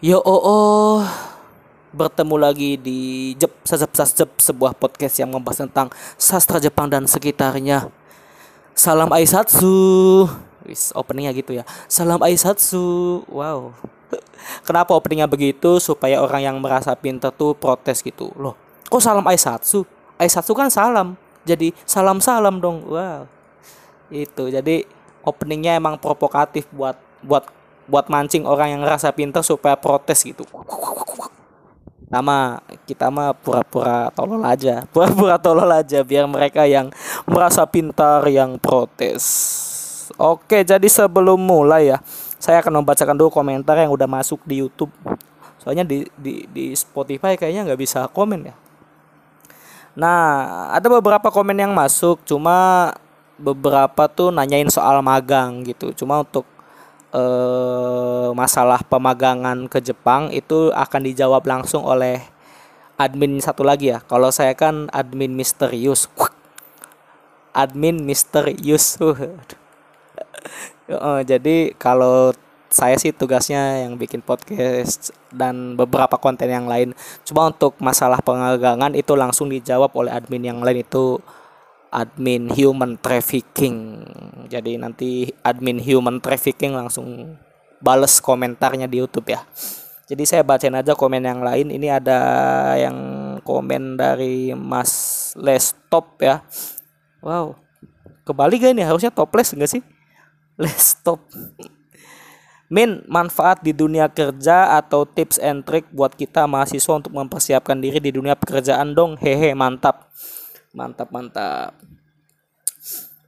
[0.00, 1.04] Yo oh, oh
[1.92, 7.92] bertemu lagi di Jep Sasep Sasep sebuah podcast yang membahas tentang sastra Jepang dan sekitarnya.
[8.72, 10.24] Salam Aisatsu.
[10.64, 11.68] Wis openingnya gitu ya.
[11.84, 13.20] Salam Aisatsu.
[13.28, 13.76] Wow.
[14.66, 15.76] Kenapa openingnya begitu?
[15.76, 18.32] Supaya orang yang merasa pintar tuh protes gitu.
[18.40, 18.56] Loh,
[18.88, 19.84] kok salam Aisatsu?
[20.16, 21.12] Aisatsu kan salam.
[21.44, 22.88] Jadi salam-salam dong.
[22.88, 23.28] Wow.
[24.08, 24.48] Itu.
[24.48, 24.80] Jadi
[25.20, 27.59] openingnya emang provokatif buat buat
[27.90, 30.46] buat mancing orang yang ngerasa pintar supaya protes gitu.
[32.10, 36.90] Nama kita mah pura-pura tolol aja pura-pura tolol aja biar mereka yang
[37.26, 39.22] merasa pintar yang protes.
[40.18, 41.98] Oke jadi sebelum mulai ya
[42.40, 44.90] saya akan membacakan dulu komentar yang udah masuk di YouTube.
[45.60, 48.54] Soalnya di di di Spotify kayaknya nggak bisa komen ya.
[49.94, 50.22] Nah
[50.74, 52.90] ada beberapa komen yang masuk cuma
[53.40, 55.94] beberapa tuh nanyain soal magang gitu.
[55.94, 56.42] Cuma untuk
[57.14, 62.22] eh, masalah pemagangan ke Jepang itu akan dijawab langsung oleh
[63.00, 64.04] admin satu lagi ya.
[64.04, 66.04] Kalau saya kan admin misterius.
[67.56, 69.00] Admin misterius.
[69.00, 69.16] uh,
[71.30, 72.36] jadi kalau
[72.70, 76.94] saya sih tugasnya yang bikin podcast dan beberapa konten yang lain.
[77.26, 81.18] Cuma untuk masalah pemagangan itu langsung dijawab oleh admin yang lain itu
[81.90, 84.06] admin human trafficking.
[84.46, 87.36] Jadi nanti admin human trafficking langsung
[87.82, 89.42] bales komentarnya di YouTube ya.
[90.10, 91.70] Jadi saya bacain aja komen yang lain.
[91.70, 92.20] Ini ada
[92.74, 92.98] yang
[93.46, 94.90] komen dari Mas
[95.38, 96.42] Lestop ya.
[97.22, 97.54] Wow.
[98.26, 99.82] Kembali gak ini harusnya toples enggak sih?
[100.62, 101.22] Lestop.
[102.70, 107.98] Min, manfaat di dunia kerja atau tips and trick buat kita mahasiswa untuk mempersiapkan diri
[107.98, 109.18] di dunia pekerjaan dong.
[109.18, 110.10] Hehe, mantap.
[110.70, 111.74] Mantap, mantap.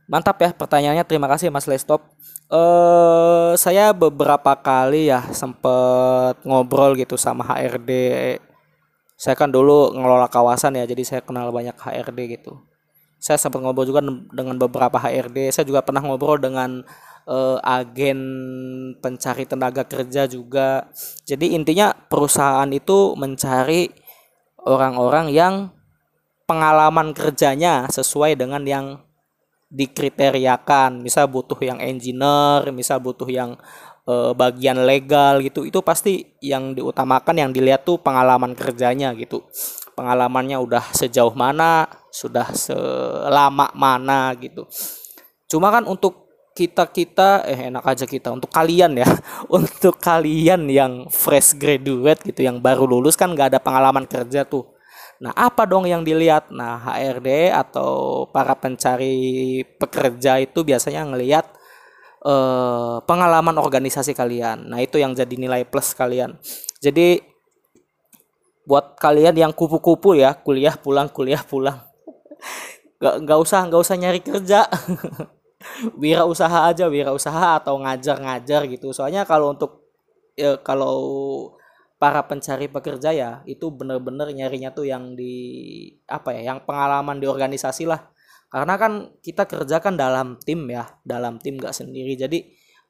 [0.06, 1.04] Mantap ya pertanyaannya.
[1.06, 2.06] Terima kasih Mas Lestop.
[2.52, 7.90] Uh, saya beberapa kali ya sempet ngobrol gitu sama HRD.
[9.16, 12.58] Saya kan dulu ngelola kawasan ya, jadi saya kenal banyak HRD gitu.
[13.22, 14.02] Saya sempat ngobrol juga
[14.34, 15.54] dengan beberapa HRD.
[15.54, 16.82] Saya juga pernah ngobrol dengan
[17.31, 18.20] uh, agen
[18.98, 20.91] pencari tenaga kerja juga.
[21.22, 23.88] Jadi intinya perusahaan itu mencari
[24.66, 25.70] orang-orang yang
[26.47, 28.86] pengalaman kerjanya sesuai dengan yang
[29.72, 31.00] dikriteriakan.
[31.00, 33.56] Misal butuh yang engineer misal butuh yang
[34.04, 39.42] e, bagian legal gitu itu pasti yang diutamakan yang dilihat tuh pengalaman kerjanya gitu.
[39.97, 44.69] Pengalamannya udah sejauh mana sudah selama mana gitu.
[45.48, 49.08] Cuma kan untuk kita kita eh enak aja kita untuk kalian ya
[49.48, 54.69] untuk kalian yang fresh graduate gitu yang baru lulus kan nggak ada pengalaman kerja tuh
[55.22, 56.50] Nah, apa dong yang dilihat?
[56.50, 61.47] Nah, HRD atau para pencari pekerja itu biasanya ngelihat
[62.27, 64.66] eh, pengalaman organisasi kalian.
[64.66, 66.34] Nah, itu yang jadi nilai plus kalian.
[66.82, 67.22] Jadi
[68.66, 71.78] buat kalian yang kupu-kupu ya, kuliah pulang, kuliah pulang.
[73.03, 74.62] Gak, gak usah gak usah nyari kerja.
[76.03, 78.94] wira usaha aja, wira usaha atau ngajar-ngajar gitu.
[78.94, 79.87] Soalnya kalau untuk
[80.38, 80.94] ya, kalau
[82.02, 85.34] para pencari pekerja ya itu bener-bener nyarinya tuh yang di
[86.10, 88.10] apa ya yang pengalaman di organisasi lah.
[88.50, 92.18] Karena kan kita kerja kan dalam tim ya dalam tim gak sendiri.
[92.18, 92.42] Jadi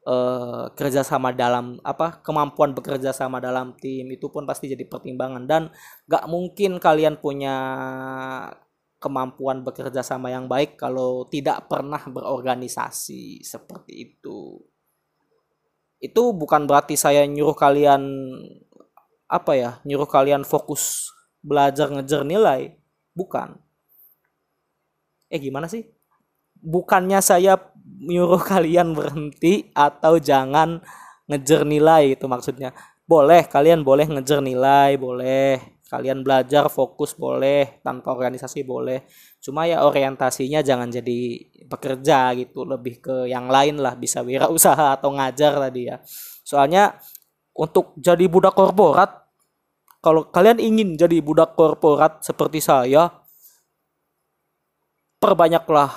[0.08, 5.44] eh, kerja sama dalam apa kemampuan bekerja sama dalam tim itu pun pasti jadi pertimbangan.
[5.44, 5.68] Dan
[6.08, 7.56] gak mungkin kalian punya
[8.96, 14.56] kemampuan bekerja sama yang baik kalau tidak pernah berorganisasi seperti itu.
[16.00, 18.02] Itu bukan berarti saya nyuruh kalian
[19.32, 21.08] apa ya nyuruh kalian fokus
[21.40, 22.76] belajar ngejar nilai?
[23.16, 23.56] Bukan.
[25.32, 25.88] Eh gimana sih?
[26.60, 27.56] Bukannya saya
[28.04, 30.84] nyuruh kalian berhenti atau jangan
[31.32, 32.76] ngejar nilai itu maksudnya?
[33.08, 35.80] Boleh kalian boleh ngejar nilai boleh.
[35.88, 37.80] Kalian belajar fokus boleh.
[37.84, 39.08] Tanpa organisasi boleh.
[39.40, 42.64] Cuma ya orientasinya jangan jadi pekerja gitu.
[42.64, 46.00] Lebih ke yang lain lah bisa wirausaha atau ngajar tadi ya.
[46.44, 46.96] Soalnya
[47.52, 49.21] untuk jadi budak korporat
[50.02, 53.06] kalau kalian ingin jadi budak korporat seperti saya,
[55.22, 55.94] perbanyaklah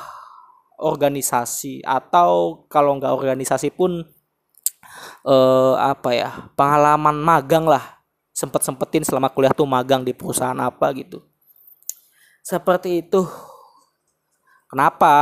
[0.78, 1.82] organisasi.
[1.82, 4.06] Atau kalau nggak organisasi pun
[5.26, 7.98] eh, apa ya pengalaman magang lah.
[8.30, 11.26] Sempet sempetin selama kuliah tuh magang di perusahaan apa gitu.
[12.46, 13.26] Seperti itu.
[14.70, 15.14] Kenapa?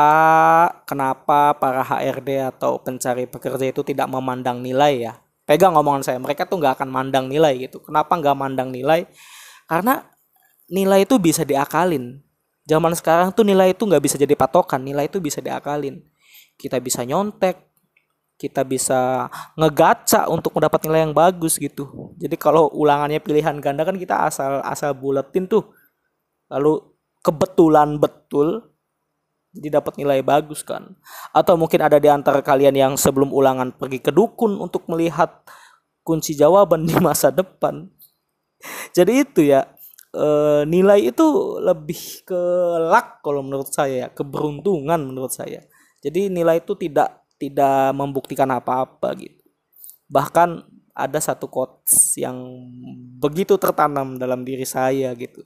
[0.84, 6.48] Kenapa para HRD atau pencari pekerja itu tidak memandang nilai ya pegang omongan saya mereka
[6.48, 7.84] tuh nggak akan mandang nilai gitu.
[7.84, 9.08] Kenapa nggak mandang nilai?
[9.68, 10.04] Karena
[10.72, 12.20] nilai itu bisa diakalin.
[12.64, 16.00] Zaman sekarang tuh nilai itu nggak bisa jadi patokan nilai itu bisa diakalin.
[16.56, 17.74] Kita bisa nyontek
[18.34, 22.12] kita bisa ngegaca untuk mendapat nilai yang bagus gitu.
[22.20, 25.72] Jadi kalau ulangannya pilihan ganda kan kita asal asal buletin tuh.
[26.52, 26.82] Lalu
[27.24, 28.73] kebetulan betul
[29.54, 30.98] jadi dapat nilai bagus kan.
[31.30, 35.46] Atau mungkin ada di antara kalian yang sebelum ulangan pergi ke dukun untuk melihat
[36.02, 37.88] kunci jawaban di masa depan.
[38.98, 39.70] Jadi itu ya
[40.10, 40.28] e,
[40.66, 42.42] nilai itu lebih ke
[42.90, 45.62] luck kalau menurut saya ya, keberuntungan menurut saya.
[46.02, 49.44] Jadi nilai itu tidak tidak membuktikan apa-apa gitu.
[50.10, 52.38] Bahkan ada satu quotes yang
[53.18, 55.42] begitu tertanam dalam diri saya gitu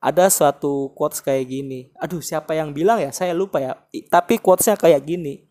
[0.00, 1.92] ada suatu quotes kayak gini.
[2.00, 3.12] Aduh, siapa yang bilang ya?
[3.12, 3.76] Saya lupa ya.
[4.08, 5.44] Tapi quotesnya kayak gini.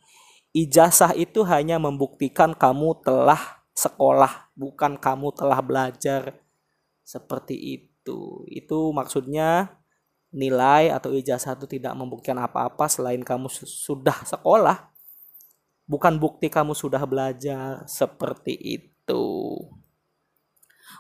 [0.50, 6.42] Ijazah itu hanya membuktikan kamu telah sekolah, bukan kamu telah belajar.
[7.06, 8.42] Seperti itu.
[8.50, 9.78] Itu maksudnya
[10.34, 14.90] nilai atau ijazah itu tidak membuktikan apa-apa selain kamu sudah sekolah.
[15.86, 17.86] Bukan bukti kamu sudah belajar.
[17.86, 19.26] Seperti itu.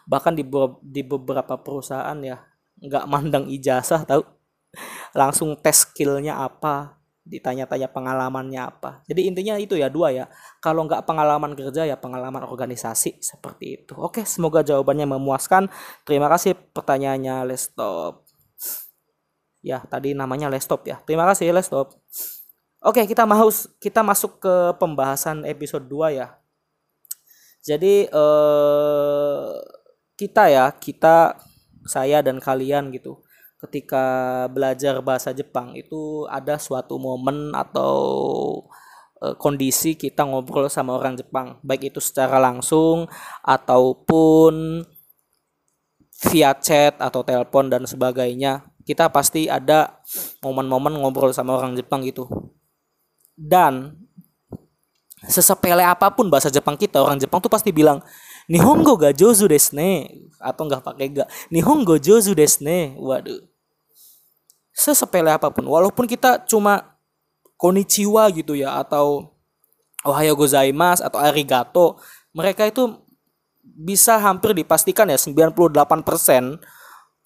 [0.05, 0.45] Bahkan di,
[0.85, 2.37] di beberapa perusahaan ya,
[2.79, 4.23] nggak mandang ijazah tahu.
[5.17, 6.99] Langsung tes skillnya apa
[7.29, 9.05] ditanya-tanya pengalamannya apa.
[9.05, 10.25] Jadi intinya itu ya dua ya.
[10.63, 13.93] Kalau nggak pengalaman kerja ya pengalaman organisasi seperti itu.
[13.97, 15.69] Oke semoga jawabannya memuaskan.
[16.05, 18.25] Terima kasih pertanyaannya Lestop
[19.59, 20.97] ya tadi namanya Lestop ya.
[21.05, 21.99] Terima kasih Lestop
[22.79, 26.27] oke kita mau kita masuk ke pembahasan episode 2 ya.
[27.59, 29.49] Jadi eh,
[30.15, 31.35] kita ya kita
[31.85, 33.21] saya dan kalian gitu.
[33.59, 37.95] Ketika belajar bahasa Jepang itu ada suatu momen atau
[39.19, 41.59] e, kondisi kita ngobrol sama orang Jepang.
[41.59, 43.11] Baik itu secara langsung
[43.43, 44.83] ataupun
[46.31, 48.63] via chat atau telepon dan sebagainya.
[48.87, 49.99] Kita pasti ada
[50.39, 52.31] momen-momen ngobrol sama orang Jepang gitu.
[53.35, 53.95] Dan
[55.27, 57.99] sesepele apa pun bahasa Jepang kita orang Jepang tuh pasti bilang
[58.49, 60.09] Nihongo ga jozu desu ne
[60.41, 61.25] atau nggak pakai ga.
[61.53, 62.97] Nihongo jozu desu ne.
[62.97, 63.45] Waduh.
[64.73, 66.97] Sesepele apa pun walaupun kita cuma
[67.61, 69.35] konnichiwa gitu ya atau
[70.07, 71.99] ohayo gozaimasu atau arigato,
[72.31, 73.03] mereka itu
[73.61, 75.75] bisa hampir dipastikan ya 98%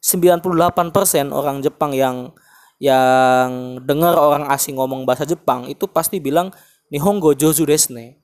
[0.04, 2.34] 98% orang Jepang yang
[2.82, 6.52] yang dengar orang asing ngomong bahasa Jepang itu pasti bilang
[6.92, 8.23] Nihongo jozu desu ne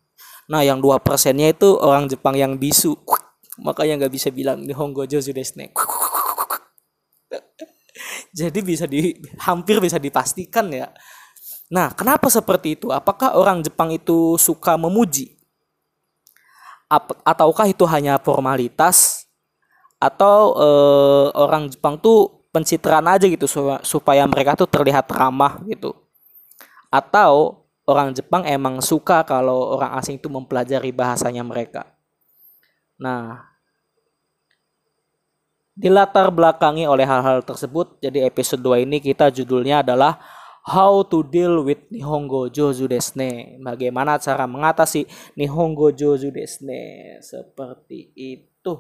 [0.50, 2.98] Nah, yang dua persennya itu orang Jepang yang bisu.
[3.62, 5.70] Makanya nggak bisa bilang Nihongo Jozu desne.
[8.40, 9.14] Jadi bisa di
[9.46, 10.90] hampir bisa dipastikan ya.
[11.70, 12.90] Nah, kenapa seperti itu?
[12.90, 15.38] Apakah orang Jepang itu suka memuji?
[16.90, 19.30] Ap ataukah itu hanya formalitas?
[20.02, 23.46] Atau eh, orang Jepang tuh pencitraan aja gitu
[23.86, 25.94] supaya mereka tuh terlihat ramah gitu?
[26.90, 27.59] Atau
[27.90, 31.90] orang Jepang emang suka kalau orang asing itu mempelajari bahasanya mereka.
[33.02, 33.50] Nah,
[35.74, 40.22] dilatar belakangi oleh hal-hal tersebut, jadi episode 2 ini kita judulnya adalah
[40.70, 43.58] How to deal with Nihongo Jozu Desne.
[43.64, 47.18] Bagaimana cara mengatasi Nihongo Jozu Desne.
[47.26, 48.74] Seperti itu.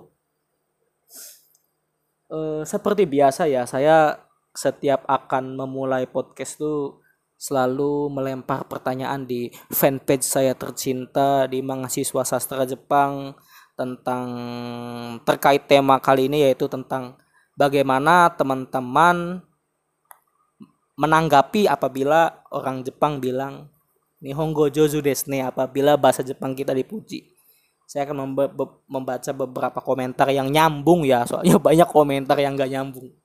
[2.29, 4.21] E, seperti biasa ya, saya
[4.53, 6.98] setiap akan memulai podcast tuh
[7.39, 13.31] selalu melempar pertanyaan di fanpage saya tercinta di mahasiswa sastra Jepang
[13.79, 14.27] tentang
[15.23, 17.15] terkait tema kali ini yaitu tentang
[17.55, 19.39] bagaimana teman-teman
[20.99, 23.71] menanggapi apabila orang Jepang bilang
[24.19, 27.23] Nihongo Jozu desne apabila bahasa Jepang kita dipuji.
[27.87, 28.35] Saya akan
[28.85, 33.15] membaca beberapa komentar yang nyambung ya, soalnya banyak komentar yang gak nyambung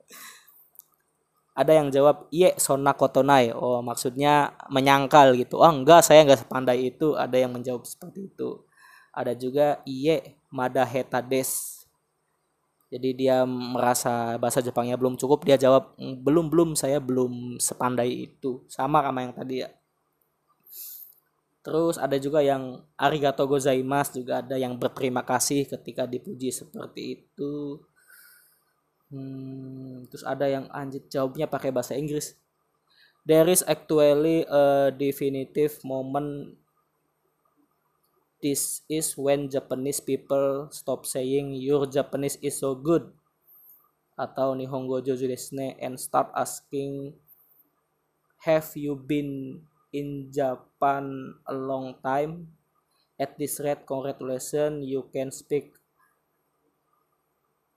[1.55, 3.55] ada yang jawab iye sona kotonai.
[3.55, 5.63] Oh maksudnya menyangkal gitu.
[5.63, 7.15] Oh enggak saya enggak sepandai itu.
[7.15, 8.67] Ada yang menjawab seperti itu.
[9.15, 11.75] Ada juga iye madaheta des
[12.95, 18.29] jadi dia merasa bahasa Jepangnya belum cukup dia jawab mm, belum belum saya belum sepandai
[18.29, 18.61] itu.
[18.69, 19.69] Sama sama yang tadi ya.
[21.65, 24.21] Terus ada juga yang arigato gozaimasu.
[24.21, 27.81] Juga ada yang berterima kasih ketika dipuji seperti itu.
[29.13, 32.33] Hmm, terus ada yang anjir jawabnya pakai bahasa Inggris.
[33.25, 36.57] There is actually a definitive moment.
[38.41, 43.09] This is when Japanese people stop saying your Japanese is so good
[44.15, 47.17] atau Nihongo joju desu and start asking
[48.45, 49.59] have you been
[49.89, 52.53] in Japan a long time?
[53.17, 55.71] At this rate, congratulations, you can speak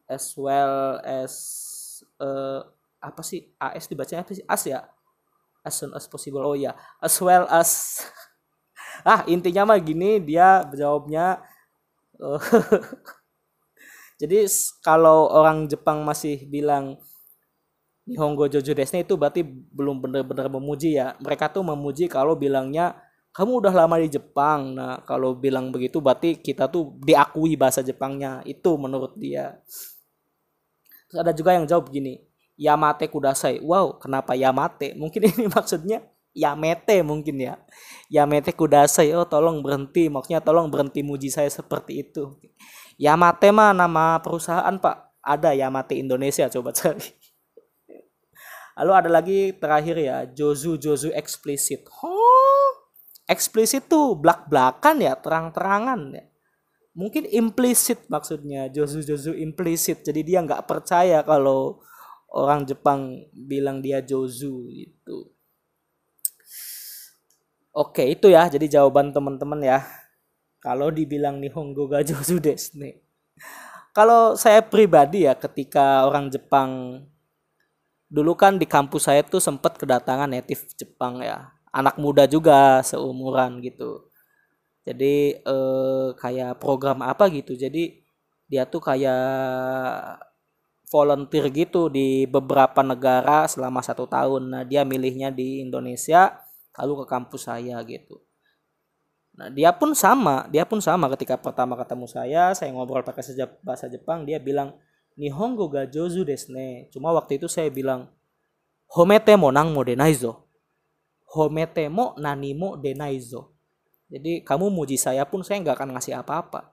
[0.08, 1.32] as well as
[2.18, 2.64] uh,
[2.98, 4.80] apa sih AS dibacanya apa sih AS ya
[5.62, 8.02] as soon as possible oh ya as well as
[9.06, 11.38] ah intinya mah gini dia jawabnya
[12.18, 12.40] uh,
[14.20, 14.48] jadi
[14.82, 16.98] kalau orang Jepang masih bilang
[18.08, 21.12] Nihongo Jojo Desne itu berarti belum benar-benar memuji ya.
[21.20, 22.96] Mereka tuh memuji kalau bilangnya
[23.36, 24.72] kamu udah lama di Jepang.
[24.72, 28.40] Nah, kalau bilang begitu berarti kita tuh diakui bahasa Jepangnya.
[28.48, 29.60] Itu menurut dia.
[31.14, 32.20] Ada juga yang jawab gini,
[32.58, 33.62] Yamate Kudasai.
[33.64, 34.92] Wow, kenapa Yamate?
[34.98, 36.04] Mungkin ini maksudnya
[36.36, 37.54] Yamete mungkin ya.
[38.12, 39.14] Yamete Kudasai.
[39.16, 40.10] Oh, tolong berhenti.
[40.12, 42.36] Maksudnya tolong berhenti muji saya seperti itu.
[43.00, 45.22] Yamate mah nama perusahaan, Pak.
[45.22, 47.14] Ada Yamate Indonesia coba cari.
[48.78, 51.82] Lalu ada lagi terakhir ya, Jozu Jozu eksplisit.
[51.98, 52.70] Oh,
[53.26, 56.24] eksplisit tuh belak-belakan ya, terang-terangan ya.
[56.98, 60.02] Mungkin implisit maksudnya, Jozu Jozu implisit.
[60.02, 61.78] Jadi dia nggak percaya kalau
[62.34, 65.30] orang Jepang bilang dia Jozu itu.
[67.70, 68.50] Oke, itu ya.
[68.50, 69.86] Jadi jawaban teman-teman ya.
[70.58, 72.74] Kalau dibilang Nihongo ga Jozu desu
[73.94, 77.02] Kalau saya pribadi ya ketika orang Jepang
[78.10, 83.60] dulu kan di kampus saya tuh sempat kedatangan native Jepang ya anak muda juga seumuran
[83.60, 84.07] gitu
[84.92, 85.14] jadi
[85.44, 88.00] eh, kayak program apa gitu jadi
[88.48, 90.24] dia tuh kayak
[90.88, 96.40] volunteer gitu di beberapa negara selama satu tahun nah dia milihnya di Indonesia
[96.80, 98.24] lalu ke kampus saya gitu
[99.36, 103.22] nah dia pun sama dia pun sama ketika pertama ketemu saya saya ngobrol pakai
[103.60, 104.74] bahasa Jepang dia bilang
[105.18, 106.86] Nihongo ga jozu desne.
[106.94, 108.06] Cuma waktu itu saya bilang
[108.94, 110.46] homete mo nang mo denaizo.
[111.34, 113.57] Homete mo nani mo denaizo.
[114.08, 116.72] Jadi kamu muji saya pun saya nggak akan ngasih apa-apa.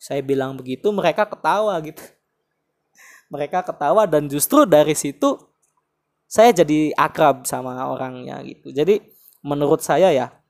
[0.00, 2.00] Saya bilang begitu mereka ketawa gitu.
[3.32, 5.40] Mereka ketawa dan justru dari situ
[6.28, 8.72] saya jadi akrab sama orangnya gitu.
[8.72, 9.04] Jadi
[9.44, 10.42] menurut saya ya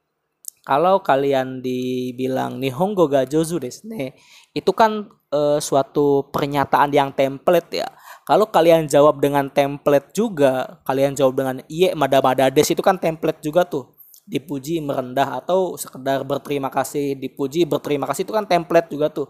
[0.63, 4.15] kalau kalian dibilang Nihongo ga jozu desne,
[4.55, 7.91] itu kan e, suatu pernyataan yang template ya.
[8.23, 12.95] Kalau kalian jawab dengan template juga, kalian jawab dengan iye mada mada des itu kan
[12.95, 13.91] template juga tuh.
[14.23, 19.29] Dipuji merendah atau sekedar berterima kasih, dipuji berterima kasih itu kan template juga tuh.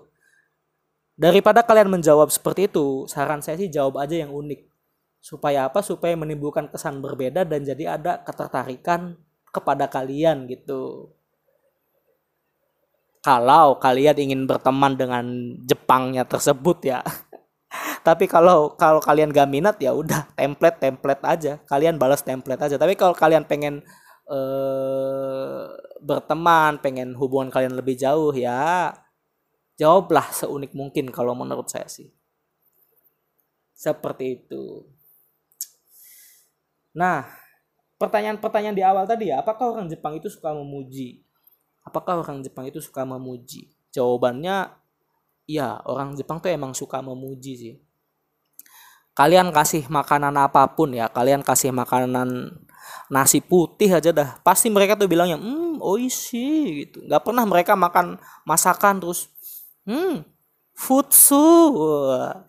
[1.16, 4.68] Daripada kalian menjawab seperti itu, saran saya sih jawab aja yang unik.
[5.22, 5.80] Supaya apa?
[5.80, 9.16] Supaya menimbulkan kesan berbeda dan jadi ada ketertarikan
[9.52, 11.12] kepada kalian gitu
[13.22, 17.00] kalau kalian ingin berteman dengan Jepangnya tersebut ya.
[18.06, 21.62] Tapi kalau kalau kalian gak minat ya udah template template aja.
[21.70, 22.74] Kalian balas template aja.
[22.74, 23.86] Tapi kalau kalian pengen
[24.30, 25.66] eh,
[26.02, 28.92] berteman, pengen hubungan kalian lebih jauh ya
[29.80, 32.12] jawablah seunik mungkin kalau menurut saya sih.
[33.74, 34.86] Seperti itu.
[36.94, 37.26] Nah,
[37.98, 41.24] pertanyaan-pertanyaan di awal tadi ya, apakah orang Jepang itu suka memuji?
[41.82, 43.70] apakah orang Jepang itu suka memuji?
[43.90, 44.70] Jawabannya
[45.50, 47.74] ya, orang Jepang tuh emang suka memuji sih.
[49.12, 52.48] Kalian kasih makanan apa pun ya, kalian kasih makanan
[53.12, 57.04] nasi putih aja dah, pasti mereka tuh bilangnya, hmm, oishi gitu.
[57.06, 58.16] Gak pernah mereka makan
[58.48, 59.28] masakan terus,
[59.84, 60.24] hmm,
[60.72, 61.44] futsu,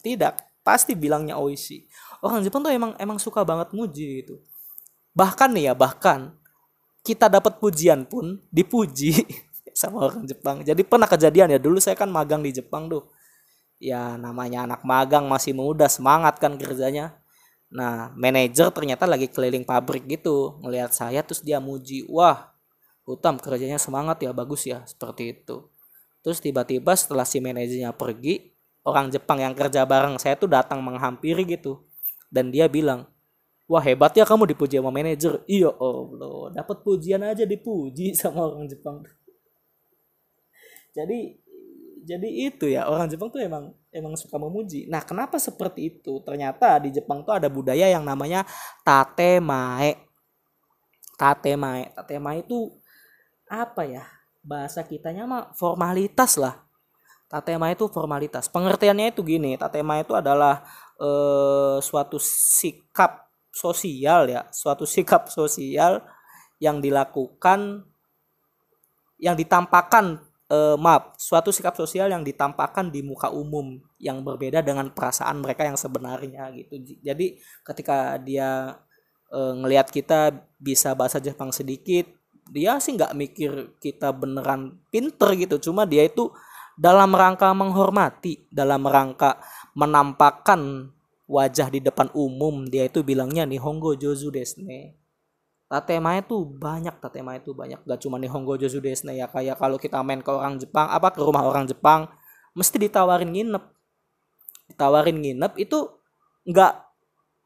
[0.01, 1.85] tidak, pasti bilangnya oishi.
[2.23, 4.39] Orang Jepang tuh emang emang suka banget muji gitu.
[5.11, 6.33] Bahkan nih ya, bahkan
[7.03, 9.27] kita dapat pujian pun dipuji
[9.75, 10.63] sama orang Jepang.
[10.63, 13.11] Jadi pernah kejadian ya dulu saya kan magang di Jepang tuh.
[13.83, 17.19] Ya namanya anak magang masih muda semangat kan kerjanya.
[17.73, 22.53] Nah manajer ternyata lagi keliling pabrik gitu ngelihat saya terus dia muji wah
[23.03, 25.67] Utam kerjanya semangat ya bagus ya seperti itu.
[26.23, 28.55] Terus tiba-tiba setelah si manajernya pergi
[28.87, 31.83] orang Jepang yang kerja bareng saya tuh datang menghampiri gitu.
[32.31, 33.11] Dan dia bilang
[33.67, 35.43] wah hebat ya kamu dipuji sama manajer.
[35.51, 39.03] Iya allah dapat pujian aja dipuji sama orang Jepang.
[40.95, 41.42] Jadi
[42.03, 44.85] jadi itu ya orang Jepang tuh emang emang suka memuji.
[44.91, 46.19] Nah kenapa seperti itu?
[46.21, 48.43] Ternyata di Jepang tuh ada budaya yang namanya
[48.83, 49.95] tatemae
[51.15, 52.75] tatemae tatemae itu
[53.47, 54.03] apa ya?
[54.43, 56.59] Bahasa kitanya mah formalitas lah.
[57.31, 58.51] Tatema itu formalitas.
[58.51, 60.61] Pengertiannya itu gini tatema itu adalah
[60.99, 66.03] eh, suatu sikap sosial ya, suatu sikap sosial
[66.59, 67.87] yang dilakukan
[69.23, 70.19] yang ditampakkan
[70.51, 75.67] eh, maaf, suatu sikap sosial yang ditampakkan di muka umum yang berbeda dengan perasaan mereka
[75.67, 76.79] yang sebenarnya gitu.
[77.03, 78.79] Jadi ketika dia
[79.31, 82.07] eh, ngelihat kita bisa bahasa Jepang sedikit,
[82.51, 86.31] dia sih nggak mikir kita beneran pinter gitu, cuma dia itu
[86.73, 89.37] dalam rangka menghormati, dalam rangka
[89.77, 90.91] menampakkan
[91.29, 95.02] wajah di depan umum dia itu bilangnya Nihongo Jozu Desne.
[95.73, 97.81] Tatema itu banyak, tatema itu banyak.
[97.81, 101.17] Gak cuma Nihongo Jozu Desne ya kayak kalau kita main ke orang Jepang, apa ke
[101.17, 102.05] rumah orang Jepang,
[102.53, 103.73] mesti ditawarin nginep.
[104.69, 105.91] ditawarin nginep itu
[106.45, 106.73] nggak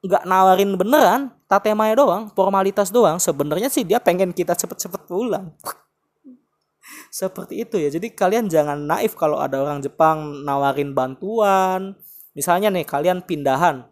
[0.05, 3.15] nggak nawarin beneran tatemaya doang formalitas doang.
[3.15, 5.55] Sebenarnya sih dia pengen kita cepet-cepet pulang.
[7.15, 7.87] Seperti itu ya.
[7.87, 11.95] Jadi kalian jangan naif kalau ada orang Jepang nawarin bantuan.
[12.35, 13.87] Misalnya nih kalian pindahan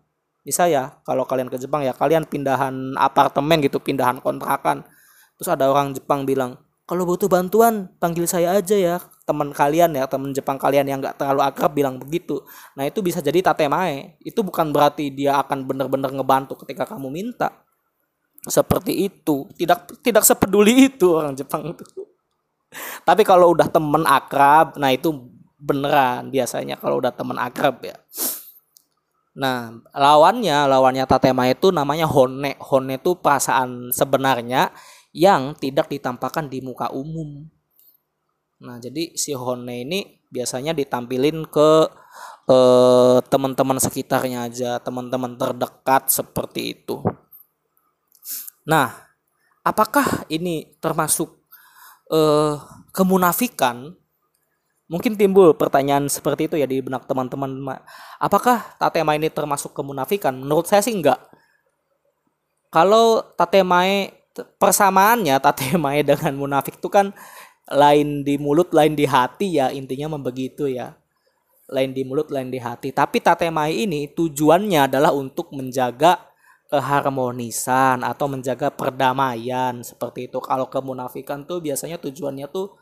[0.46, 4.86] bisa ya kalau kalian ke Jepang ya kalian pindahan apartemen gitu pindahan kontrakan.
[5.36, 9.02] Terus ada orang Jepang bilang kalau butuh bantuan panggil saya aja ya.
[9.26, 12.46] Teman kalian ya teman Jepang kalian yang nggak terlalu akrab bilang begitu.
[12.78, 17.66] Nah itu bisa jadi tatemae itu bukan berarti dia akan benar-benar ngebantu ketika kamu minta.
[18.46, 19.50] Seperti itu.
[19.58, 21.82] Tidak tidak sepeduli itu orang Jepang itu.
[23.10, 25.10] Tapi kalau udah temen akrab nah itu
[25.58, 27.98] beneran biasanya kalau udah temen akrab ya
[29.36, 34.72] nah lawannya lawannya tatema itu namanya hone hone itu perasaan sebenarnya
[35.16, 37.48] yang tidak ditampakkan di muka umum.
[38.60, 41.72] Nah, jadi si Hone ini biasanya ditampilin ke
[42.52, 47.00] eh, teman-teman sekitarnya aja, teman-teman terdekat seperti itu.
[48.68, 48.92] Nah,
[49.64, 51.32] apakah ini termasuk
[52.12, 52.60] eh,
[52.92, 53.96] kemunafikan?
[54.86, 57.82] Mungkin timbul pertanyaan seperti itu ya di benak teman-teman.
[58.22, 60.38] Apakah tatema ini termasuk kemunafikan?
[60.38, 61.18] Menurut saya sih enggak.
[62.70, 64.26] Kalau tatemae
[64.60, 67.16] persamaannya tatemae dengan munafik itu kan
[67.72, 70.94] lain di mulut lain di hati ya intinya membegitu ya
[71.72, 76.22] lain di mulut lain di hati tapi tatemae ini tujuannya adalah untuk menjaga
[76.70, 82.76] keharmonisan atau menjaga perdamaian seperti itu kalau kemunafikan tuh biasanya tujuannya tuh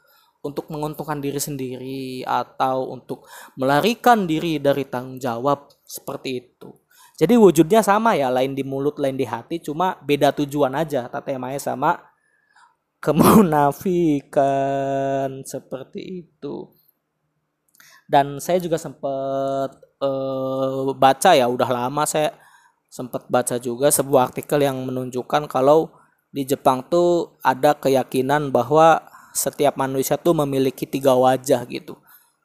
[0.43, 6.83] untuk menguntungkan diri sendiri atau untuk melarikan diri dari tanggung jawab seperti itu
[7.13, 11.05] jadi wujudnya sama ya, lain di mulut, lain di hati, cuma beda tujuan aja.
[11.05, 12.01] Tatemanya sama
[12.97, 16.73] kemunafikan seperti itu.
[18.09, 22.33] Dan saya juga sempat uh, baca ya, udah lama saya
[22.89, 25.89] sempat baca juga sebuah artikel yang menunjukkan kalau
[26.29, 29.01] di Jepang tuh ada keyakinan bahwa
[29.33, 31.98] setiap manusia tuh memiliki tiga wajah gitu.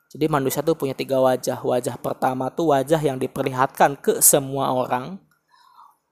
[0.08, 1.60] Jadi manusia tuh punya tiga wajah.
[1.60, 5.20] Wajah pertama tuh wajah yang diperlihatkan ke semua orang.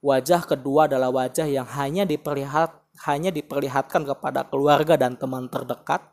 [0.05, 6.05] Wajah kedua adalah wajah yang hanya diperlihat hanya diperlihatkan kepada keluarga dan teman terdekat.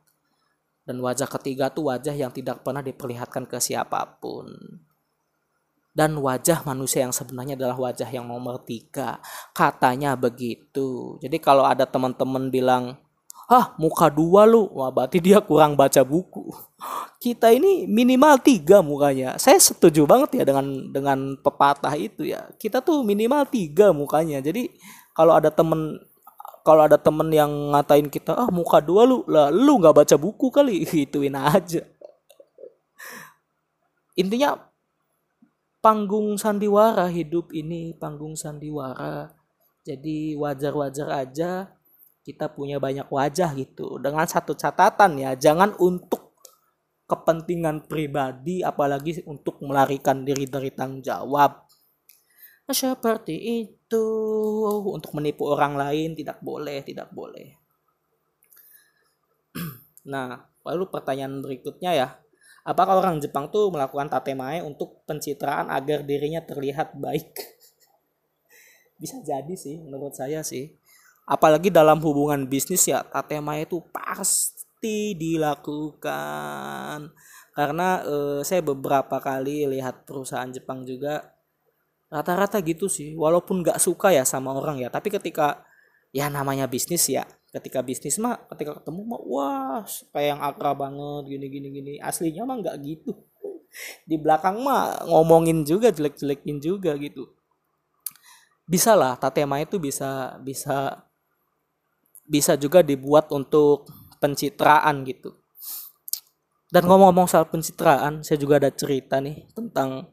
[0.83, 4.51] Dan wajah ketiga tuh wajah yang tidak pernah diperlihatkan ke siapa pun.
[5.93, 9.21] Dan wajah manusia yang sebenarnya adalah wajah yang nomor tiga.
[9.53, 11.21] Katanya begitu.
[11.21, 12.97] Jadi kalau ada teman-teman bilang,
[13.47, 14.69] ah muka dua lu.
[14.71, 16.51] Wah berarti dia kurang baca buku.
[17.19, 19.39] Kita ini minimal tiga mukanya.
[19.39, 22.47] Saya setuju banget ya dengan dengan pepatah itu ya.
[22.59, 24.43] Kita tuh minimal tiga mukanya.
[24.43, 24.71] Jadi
[25.15, 25.99] kalau ada temen
[26.63, 29.23] kalau ada temen yang ngatain kita ah muka dua lu.
[29.27, 30.83] Lah lu nggak baca buku kali?
[30.89, 31.83] Gituin aja.
[34.13, 34.59] Intinya
[35.83, 39.35] panggung sandiwara hidup ini panggung sandiwara.
[39.83, 41.67] Jadi wajar-wajar aja
[42.23, 43.99] kita punya banyak wajah gitu.
[43.99, 46.39] Dengan satu catatan ya jangan untuk
[47.03, 51.67] kepentingan pribadi apalagi untuk melarikan diri dari tanggung jawab.
[52.63, 54.07] Seperti itu.
[54.87, 57.59] Untuk menipu orang lain tidak boleh tidak boleh.
[60.03, 62.07] Nah lalu pertanyaan berikutnya ya.
[62.63, 67.35] Apakah orang Jepang tuh melakukan tatemae untuk pencitraan agar dirinya terlihat baik?
[69.03, 70.71] Bisa jadi sih menurut saya sih
[71.23, 77.11] apalagi dalam hubungan bisnis ya tatema itu pasti dilakukan.
[77.53, 81.33] Karena eh, saya beberapa kali lihat perusahaan Jepang juga
[82.11, 83.15] rata-rata gitu sih.
[83.15, 85.63] Walaupun nggak suka ya sama orang ya tapi ketika
[86.13, 89.81] ya namanya bisnis ya ketika bisnis mah ketika ketemu mah wah
[90.13, 91.93] kayak yang akrab banget gini gini gini.
[92.01, 93.13] Aslinya mah nggak gitu.
[94.09, 97.29] Di belakang mah ngomongin juga jelek-jelekin juga gitu.
[98.65, 101.05] Bisa lah tatema itu bisa bisa
[102.23, 103.87] bisa juga dibuat untuk
[104.23, 105.35] pencitraan gitu.
[106.73, 110.09] Dan ngomong-ngomong soal pencitraan, saya juga ada cerita nih tentang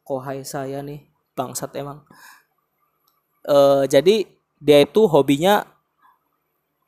[0.00, 1.04] kohai saya nih,
[1.36, 2.00] bangsat emang.
[3.44, 4.24] E, jadi
[4.56, 5.66] dia itu hobinya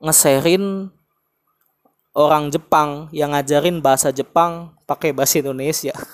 [0.01, 0.89] ngeserin
[2.17, 5.93] orang Jepang yang ngajarin bahasa Jepang pakai bahasa Indonesia.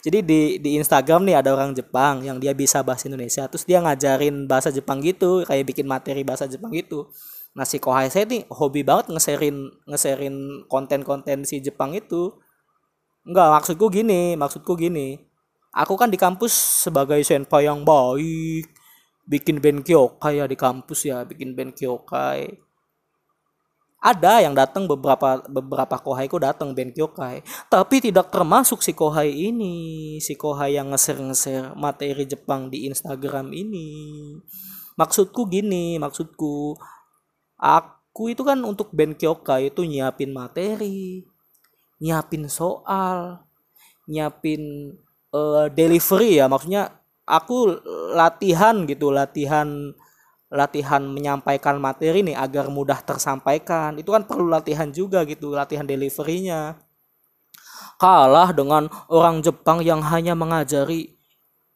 [0.00, 3.78] Jadi di di Instagram nih ada orang Jepang yang dia bisa bahasa Indonesia, terus dia
[3.84, 7.12] ngajarin bahasa Jepang gitu, kayak bikin materi bahasa Jepang gitu
[7.50, 12.38] nah si Kohai saya nih hobi banget ngeserin ngeserin konten-konten si Jepang itu.
[13.26, 15.18] Enggak maksudku gini maksudku gini.
[15.70, 18.66] Aku kan di kampus sebagai senpai yang baik
[19.30, 22.58] bikin band kyokai ya di kampus ya bikin band kyokai.
[24.00, 27.44] Ada yang datang beberapa beberapa kohai ku datang band kyokai.
[27.68, 33.88] Tapi tidak termasuk si kohai ini si kohai yang ngeser-ngeser materi Jepang di Instagram ini.
[34.96, 36.74] Maksudku gini maksudku
[37.60, 41.28] aku itu kan untuk band kyokai itu nyiapin materi
[42.00, 43.44] nyiapin soal
[44.08, 44.96] nyiapin
[45.30, 46.48] uh, delivery ya.
[46.48, 46.90] Maksudnya
[47.28, 47.78] aku
[48.16, 49.94] latihan gitu latihan
[50.50, 54.00] latihan menyampaikan materi nih agar mudah tersampaikan.
[54.00, 56.80] Itu kan perlu latihan juga gitu latihan deliverynya.
[58.00, 61.19] Kalah dengan orang Jepang yang hanya mengajari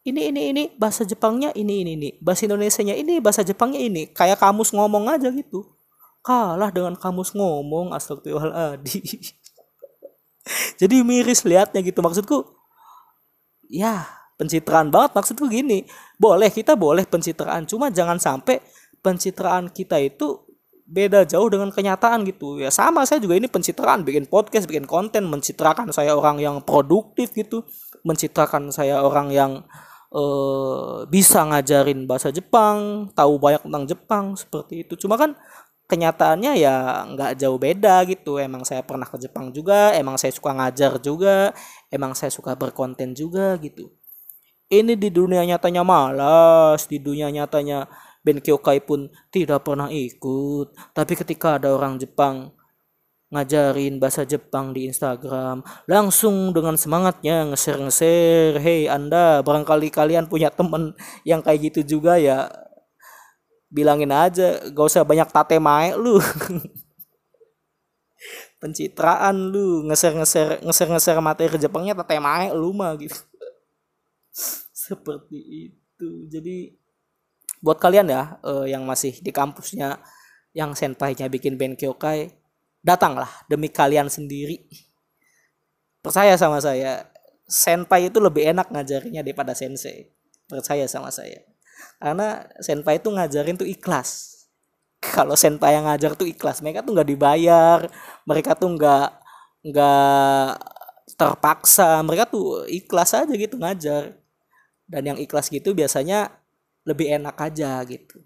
[0.05, 2.09] ini ini ini bahasa Jepangnya ini ini ini.
[2.21, 4.13] Bahasa Indonesia-nya ini bahasa Jepangnya ini.
[4.13, 5.65] Kayak kamus ngomong aja gitu.
[6.21, 9.01] Kalah dengan kamus ngomong astagfirullahaladzim.
[10.81, 12.05] Jadi miris liatnya gitu.
[12.05, 12.45] Maksudku
[13.73, 14.05] ya
[14.37, 15.17] pencitraan banget.
[15.17, 15.89] Maksudku gini
[16.21, 17.65] boleh kita boleh pencitraan.
[17.65, 18.61] Cuma jangan sampai
[19.01, 20.45] pencitraan kita itu
[20.85, 22.61] beda jauh dengan kenyataan gitu.
[22.61, 24.05] Ya sama saya juga ini pencitraan.
[24.05, 27.65] Bikin podcast bikin konten mencitrakan saya orang yang produktif gitu.
[28.05, 29.65] Mencitrakan saya orang yang
[30.15, 34.95] uh, bisa ngajarin bahasa Jepang tahu banyak tentang Jepang seperti itu.
[34.97, 35.35] Cuma kan
[35.91, 38.39] kenyataannya ya nggak jauh beda gitu.
[38.39, 41.53] Emang saya pernah ke Jepang juga emang saya suka ngajar juga
[41.91, 43.91] emang saya suka berkonten juga gitu.
[44.73, 47.85] Ini di dunia nyatanya malas di dunia nyatanya
[48.25, 50.73] Ben Kyokai pun tidak pernah ikut.
[50.97, 52.57] Tapi ketika ada orang Jepang
[53.35, 55.67] ngajarin bahasa Jepang di Instagram.
[55.91, 60.95] Langsung dengan semangatnya nge-share hey anda barangkali kalian punya temen
[61.27, 62.47] yang kayak gitu juga ya.
[63.75, 66.23] Bilangin aja gak usah banyak tate mae lu.
[68.63, 73.19] Pencitraan lu ngeser ngeser ngeser ngeser materi Jepangnya tate mae lu mah gitu.
[74.87, 76.31] Seperti itu.
[76.31, 76.79] Jadi
[77.59, 79.99] buat kalian ya uh, yang masih di kampusnya
[80.55, 82.44] yang senpainya bikin band kyokai
[82.85, 84.69] datanglah demi kalian sendiri.
[86.05, 87.09] Percaya sama saya
[87.49, 90.13] senpai itu lebih enak ngajarinya daripada sensei.
[90.45, 91.41] Percaya sama saya.
[91.97, 94.37] Karena senpai itu ngajarin tuh ikhlas.
[95.01, 97.81] Kalau senpai yang ngajar tuh ikhlas mereka tuh nggak dibayar
[98.25, 99.09] mereka tuh nggak
[99.65, 100.49] nggak
[101.21, 104.21] terpaksa mereka tuh ikhlas aja gitu ngajar.
[104.85, 106.29] Dan yang ikhlas gitu biasanya
[106.85, 108.21] lebih enak aja gitu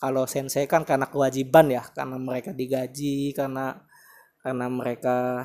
[0.00, 3.76] kalau sensei kan karena kewajiban ya karena mereka digaji karena
[4.40, 5.44] karena mereka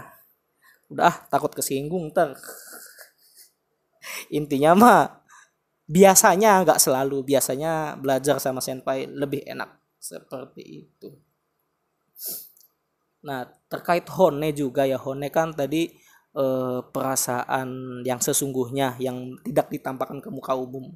[0.87, 2.31] udah ah, takut kesinggung ter
[4.37, 5.25] intinya mah
[5.85, 9.69] biasanya nggak selalu biasanya belajar sama senpai lebih enak.
[10.01, 11.09] Seperti itu.
[13.25, 15.89] Nah terkait hone juga ya hone kan tadi
[16.35, 20.93] eh, perasaan yang sesungguhnya yang tidak ditampakkan ke muka umum.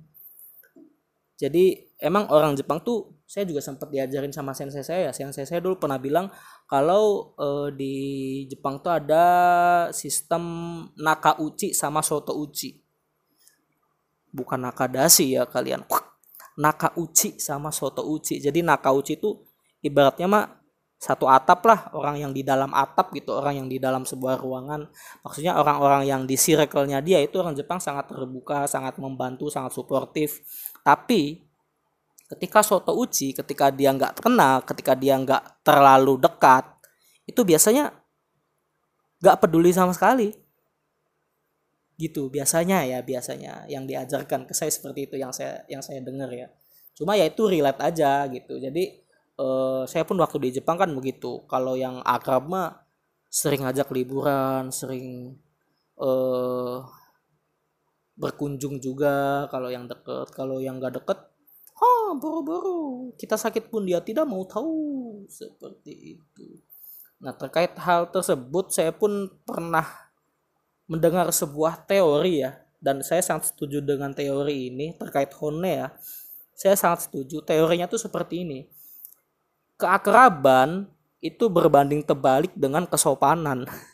[1.39, 5.13] Jadi emang orang Jepang tuh saya juga sempat diajarin sama sensei saya.
[5.13, 6.33] Sensei saya dulu pernah bilang
[6.65, 7.95] kalau eh, di
[8.49, 9.25] Jepang tuh ada
[9.93, 10.41] sistem
[10.97, 12.81] naka uchi sama soto uchi.
[14.33, 15.85] Bukan nakadashi ya kalian.
[16.57, 18.41] Naka uchi sama soto uchi.
[18.41, 19.37] Jadi naka uchi itu
[19.85, 20.45] ibaratnya mah
[20.97, 24.83] satu atap lah orang yang di dalam atap gitu orang yang di dalam sebuah ruangan
[25.23, 30.43] maksudnya orang-orang yang di circle-nya dia itu orang Jepang sangat terbuka sangat membantu sangat suportif
[30.83, 31.48] tapi
[32.29, 36.61] ketika soto uci ketika dia nggak kenal ketika dia nggak terlalu dekat
[37.25, 37.93] itu biasanya
[39.21, 40.33] nggak peduli sama sekali.
[41.99, 46.31] Gitu biasanya ya biasanya yang diajarkan ke saya seperti itu yang saya yang saya dengar
[46.31, 46.47] ya.
[46.95, 48.57] Cuma ya itu relate aja gitu.
[48.57, 49.03] Jadi
[49.37, 51.43] uh, saya pun waktu di Jepang kan begitu.
[51.45, 52.87] Kalau yang akrab mah
[53.29, 55.37] sering ajak liburan sering
[55.99, 56.81] uh,
[58.15, 60.31] berkunjung juga kalau yang deket.
[60.31, 61.19] Kalau yang gak deket
[62.17, 63.13] buru-buru.
[63.19, 65.25] Kita sakit pun dia tidak mau tahu.
[65.29, 66.47] Seperti itu.
[67.19, 69.85] Nah terkait hal tersebut saya pun pernah
[70.89, 72.57] mendengar sebuah teori ya.
[72.79, 75.87] Dan saya sangat setuju dengan teori ini terkait Hone ya.
[76.55, 77.43] Saya sangat setuju.
[77.43, 78.59] Teorinya tuh seperti ini.
[79.75, 80.87] Keakraban
[81.19, 83.67] itu berbanding terbalik dengan kesopanan.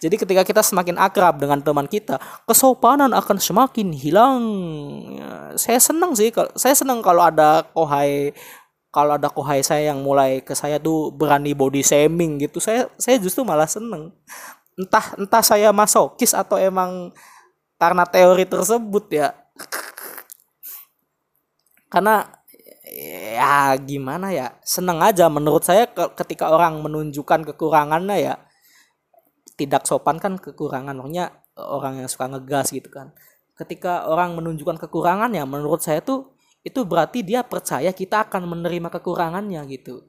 [0.00, 2.16] Jadi ketika kita semakin akrab dengan teman kita,
[2.48, 4.40] kesopanan akan semakin hilang.
[5.12, 8.32] Ya, saya senang sih, saya senang kalau ada kohai
[8.88, 12.64] kalau ada kohai saya yang mulai ke saya tuh berani body shaming gitu.
[12.64, 14.16] Saya saya justru malah seneng.
[14.80, 17.12] Entah entah saya masokis atau emang
[17.76, 19.36] karena teori tersebut ya.
[21.92, 22.24] Karena
[23.36, 28.34] ya gimana ya seneng aja menurut saya ketika orang menunjukkan kekurangannya ya
[29.58, 33.10] tidak sopan kan kekurangan maksudnya orang yang suka ngegas gitu kan.
[33.58, 39.58] Ketika orang menunjukkan kekurangannya menurut saya tuh itu berarti dia percaya kita akan menerima kekurangannya
[39.66, 40.06] gitu.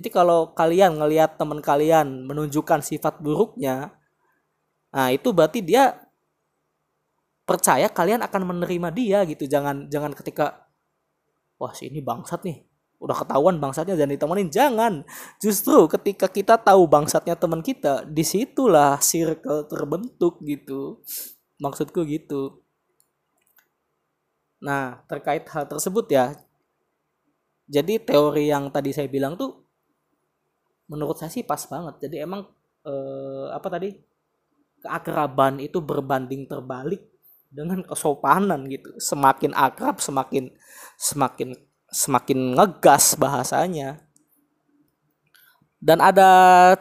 [0.00, 3.92] Jadi kalau kalian ngelihat teman kalian menunjukkan sifat buruknya
[4.90, 5.94] nah itu berarti dia
[7.46, 9.44] percaya kalian akan menerima dia gitu.
[9.44, 10.64] Jangan jangan ketika
[11.60, 12.69] wah si ini bangsat nih
[13.00, 14.48] udah ketahuan bangsatnya jangan ditemenin.
[14.52, 14.94] Jangan.
[15.40, 21.00] Justru ketika kita tahu bangsatnya teman kita di situlah circle terbentuk gitu.
[21.56, 22.60] Maksudku gitu.
[24.60, 26.36] Nah terkait hal tersebut ya.
[27.70, 29.64] Jadi teori yang tadi saya bilang tuh
[30.92, 32.04] menurut saya sih pas banget.
[32.04, 32.44] Jadi emang
[32.84, 33.96] eh, apa tadi?
[34.80, 37.00] Keakraban itu berbanding terbalik
[37.48, 38.92] dengan kesopanan gitu.
[39.00, 40.52] Semakin akrab semakin
[41.00, 41.56] semakin
[41.90, 44.02] semakin ngegas bahasanya.
[45.80, 46.30] Dan ada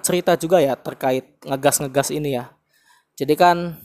[0.04, 2.52] cerita juga ya terkait ngegas-ngegas ini ya.
[3.16, 3.80] Jadi kan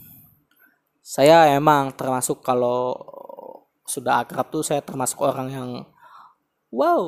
[1.05, 2.97] saya emang termasuk kalau
[3.85, 5.71] sudah akrab tuh saya termasuk orang yang
[6.73, 7.05] wow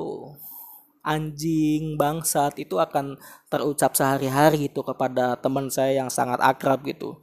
[1.07, 7.23] anjing bangsat itu akan terucap sehari-hari itu kepada teman saya yang sangat akrab gitu.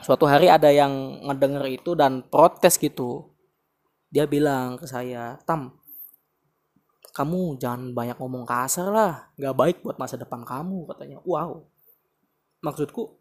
[0.00, 3.29] Suatu hari ada yang ngedenger itu dan protes gitu
[4.10, 5.80] dia bilang ke saya tam
[7.10, 9.14] kamu jangan banyak ngomong kasar lah.
[9.34, 11.18] Nggak baik buat masa depan kamu katanya.
[11.26, 11.66] Wow.
[12.62, 13.18] Maksudku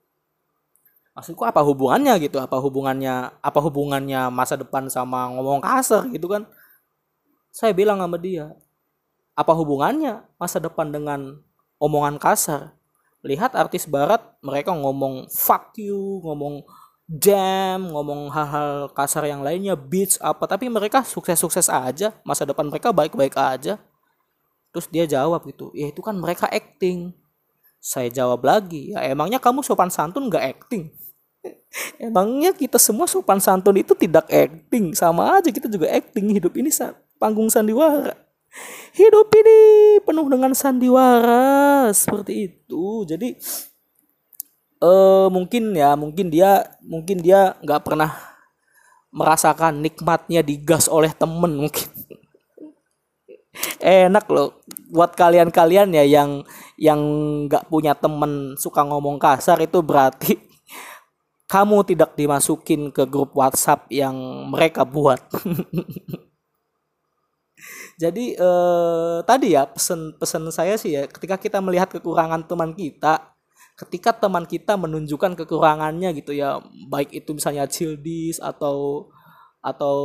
[1.17, 2.38] maksudku apa hubungannya gitu?
[2.38, 6.45] Apa hubungannya apa hubungannya masa depan sama ngomong kasar gitu kan?
[7.49, 8.54] Saya bilang sama dia
[9.34, 11.41] apa hubungannya masa depan dengan
[11.82, 12.78] omongan kasar?
[13.25, 16.63] Lihat artis barat mereka ngomong fuck you ngomong
[17.10, 22.13] jam ngomong hal-hal kasar yang lainnya beats apa tapi mereka sukses-sukses aja.
[22.22, 23.82] Masa depan mereka baik-baik aja.
[24.69, 27.10] Terus dia jawab gitu ya itu kan mereka acting.
[27.82, 30.93] Saya jawab lagi ya emangnya kamu sopan santun nggak acting?
[31.98, 34.93] Emangnya kita semua sopan santun itu tidak acting?
[34.93, 36.69] Sama aja kita juga acting hidup ini
[37.17, 38.13] panggung sandiwara.
[39.00, 39.60] Hidup ini
[40.04, 41.89] penuh dengan sandiwara.
[41.93, 43.06] Seperti itu.
[43.06, 43.38] Jadi
[44.83, 48.11] uh, mungkin ya mungkin dia mungkin dia nggak pernah
[49.09, 51.89] merasakan nikmatnya digas oleh temen mungkin
[53.81, 56.43] enak loh buat kalian-kalian ya yang
[56.77, 56.99] yang
[57.49, 60.37] nggak punya temen suka ngomong kasar itu berarti
[61.51, 64.15] kamu tidak dimasukin ke grup WhatsApp yang
[64.53, 65.19] mereka buat.
[67.99, 73.35] Jadi eh, tadi ya pesan-pesan saya sih ya ketika kita melihat kekurangan teman kita
[73.79, 76.59] ketika teman kita menunjukkan kekurangannya gitu ya
[76.91, 79.07] baik itu misalnya childis atau
[79.59, 79.97] atau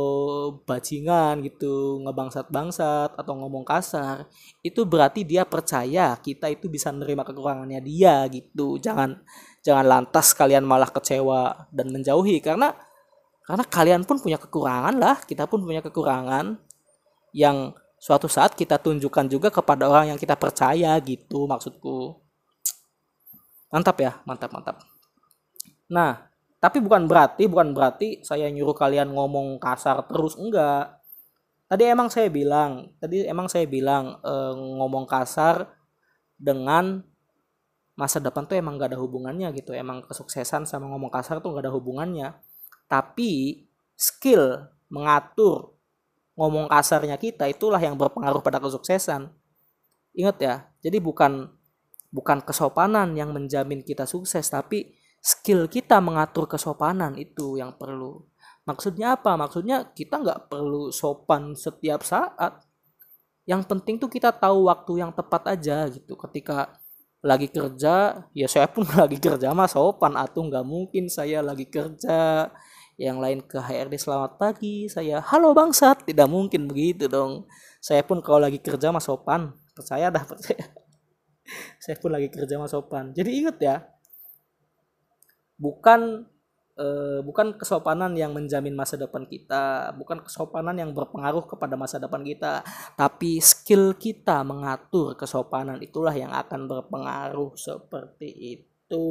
[0.67, 4.27] bajingan gitu ngebangsat-bangsat atau ngomong kasar
[4.59, 8.75] itu berarti dia percaya kita itu bisa menerima kekurangannya dia gitu.
[8.75, 9.15] Jangan
[9.63, 12.75] jangan lantas kalian malah kecewa dan menjauhi karena
[13.47, 15.23] karena kalian pun punya kekurangan lah.
[15.23, 16.59] Kita pun punya kekurangan
[17.31, 22.24] yang suatu saat kita tunjukkan juga kepada orang yang kita percaya gitu maksudku
[23.73, 24.77] Mantap ya, mantap mantap.
[25.89, 26.29] Nah,
[26.61, 30.97] tapi bukan berarti bukan berarti saya nyuruh kalian ngomong kasar terus enggak.
[31.65, 35.65] Tadi emang saya bilang, tadi emang saya bilang e, ngomong kasar
[36.37, 37.01] dengan
[37.97, 39.73] masa depan tuh emang gak ada hubungannya gitu.
[39.73, 42.37] Emang kesuksesan sama ngomong kasar tuh gak ada hubungannya.
[42.85, 43.65] Tapi
[43.97, 45.73] skill mengatur
[46.35, 49.31] ngomong kasarnya kita itulah yang berpengaruh pada kesuksesan.
[50.15, 51.51] Ingat ya, jadi bukan
[52.15, 58.23] bukan kesopanan yang menjamin kita sukses tapi skill kita mengatur kesopanan itu yang perlu.
[58.63, 59.35] Maksudnya apa?
[59.35, 62.63] Maksudnya kita nggak perlu sopan setiap saat.
[63.45, 66.13] Yang penting tuh kita tahu waktu yang tepat aja gitu.
[66.13, 66.73] Ketika
[67.25, 70.13] lagi kerja ya saya pun lagi kerja mah sopan.
[70.17, 72.49] Atau nggak mungkin saya lagi kerja.
[72.95, 74.89] Yang lain ke HRD selamat pagi.
[74.89, 76.05] Saya halo bangsat.
[76.05, 77.45] Tidak mungkin begitu dong.
[77.81, 79.53] Saya pun kalau lagi kerja mah sopan.
[79.77, 80.84] Percaya dah percaya
[81.83, 83.13] saya pun lagi kerja mas sopan.
[83.13, 83.77] Jadi inget ya
[85.55, 86.27] bukan
[86.75, 92.19] eh, bukan kesopanan yang menjamin masa depan kita bukan kesopanan yang berpengaruh kepada masa depan
[92.27, 92.59] kita
[92.99, 98.29] tapi skill kita mengatur kesopanan itulah yang akan berpengaruh seperti
[98.59, 99.07] itu.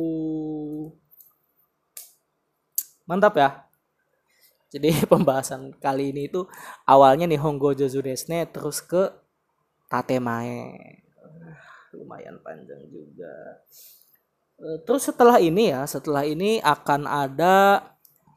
[3.05, 3.51] Mantap ya?
[4.75, 6.45] Jadi pembahasan kali ini itu
[6.85, 9.13] awalnya nih Honggo Jozudesne terus ke
[9.87, 11.04] Tatemae
[11.95, 13.63] lumayan panjang juga.
[14.59, 17.87] E, terus setelah ini ya setelah ini akan ada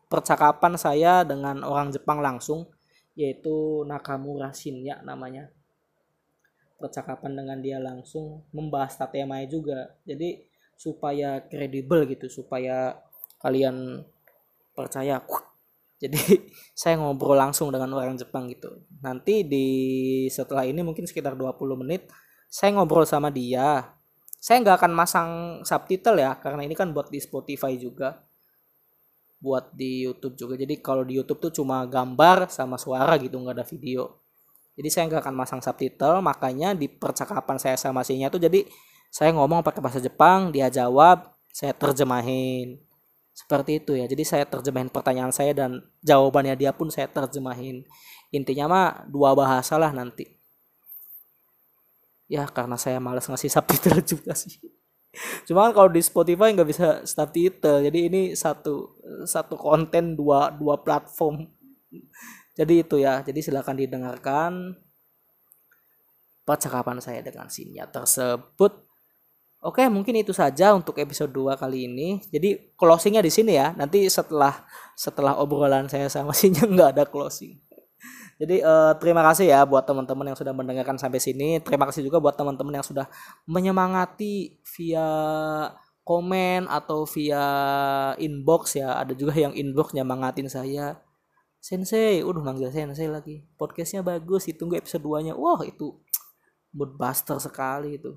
[0.08, 2.70] percakapan saya dengan orang Jepang langsung
[3.18, 5.50] yaitu Nakamura Shinya namanya.
[6.78, 9.98] Percakapan dengan dia langsung membahas Tatemae juga.
[10.06, 10.46] Jadi
[10.78, 13.02] supaya kredibel gitu supaya
[13.42, 14.06] kalian
[14.78, 15.18] percaya
[15.98, 16.18] jadi
[16.78, 18.86] saya ngobrol langsung dengan orang Jepang gitu.
[19.02, 19.68] Nanti di
[20.30, 22.06] setelah ini mungkin sekitar 20 menit
[22.48, 23.92] saya ngobrol sama dia.
[24.40, 25.30] Saya nggak akan masang
[25.68, 28.24] subtitle ya karena ini kan buat di Spotify juga.
[29.38, 30.56] Buat di YouTube juga.
[30.56, 34.24] Jadi kalau di YouTube tuh cuma gambar sama suara gitu nggak ada video.
[34.78, 38.62] Jadi saya nggak akan masang subtitle makanya di percakapan saya sama sinya tuh jadi
[39.10, 42.78] saya ngomong pakai bahasa Jepang dia jawab saya terjemahin.
[43.34, 44.10] Seperti itu ya.
[44.10, 47.86] Jadi saya terjemahin pertanyaan saya dan jawabannya dia pun saya terjemahin.
[48.34, 50.37] Intinya mah dua bahasa lah nanti
[52.28, 54.60] ya karena saya males ngasih subtitle juga sih
[55.50, 61.48] cuma kalau di Spotify nggak bisa subtitle jadi ini satu satu konten dua dua platform
[62.54, 64.78] jadi itu ya jadi silahkan didengarkan
[66.46, 68.88] percakapan saya dengan Sinya tersebut
[69.58, 72.22] Oke, mungkin itu saja untuk episode 2 kali ini.
[72.30, 73.74] Jadi closingnya di sini ya.
[73.74, 74.54] Nanti setelah
[74.94, 77.58] setelah obrolan saya sama Sinya nggak ada closing.
[78.38, 81.58] Jadi uh, terima kasih ya buat teman-teman yang sudah mendengarkan sampai sini.
[81.58, 83.10] Terima kasih juga buat teman-teman yang sudah
[83.50, 85.10] menyemangati via
[86.06, 87.44] komen atau via
[88.22, 89.02] inbox ya.
[89.02, 91.02] Ada juga yang inbox nyemangatin saya.
[91.58, 93.42] Sensei, udah manggil sensei lagi.
[93.58, 95.34] Podcastnya bagus, ditunggu episode 2-nya.
[95.34, 95.98] Wah, itu
[96.78, 98.14] mood buster sekali itu.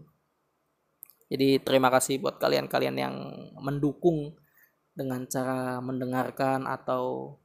[1.32, 3.14] Jadi terima kasih buat kalian-kalian yang
[3.56, 4.36] mendukung
[4.92, 7.38] dengan cara mendengarkan atau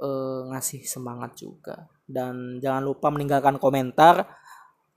[0.00, 1.86] uh, ngasih semangat juga.
[2.08, 4.26] Dan jangan lupa meninggalkan komentar.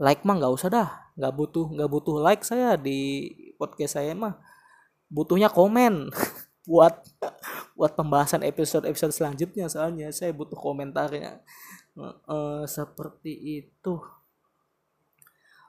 [0.01, 3.29] Like mah nggak usah dah, nggak butuh nggak butuh like saya di
[3.61, 4.37] podcast saya mah.
[5.11, 6.09] Butuhnya komen
[6.69, 7.05] buat
[7.77, 11.41] buat pembahasan episode-episode selanjutnya soalnya saya butuh komentarnya.
[12.25, 13.99] Uh, seperti itu.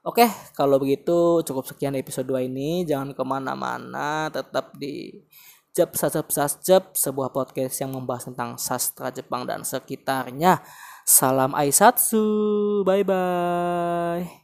[0.02, 0.26] Oke,
[0.58, 2.82] kalau begitu cukup sekian episode 2 ini.
[2.82, 5.22] Jangan ke mana-mana, tetap di
[5.72, 10.60] Jep Sasep Sasjep, sebuah podcast yang membahas tentang sastra Jepang dan sekitarnya.
[11.08, 14.41] Salam Aisatsu, bye-bye.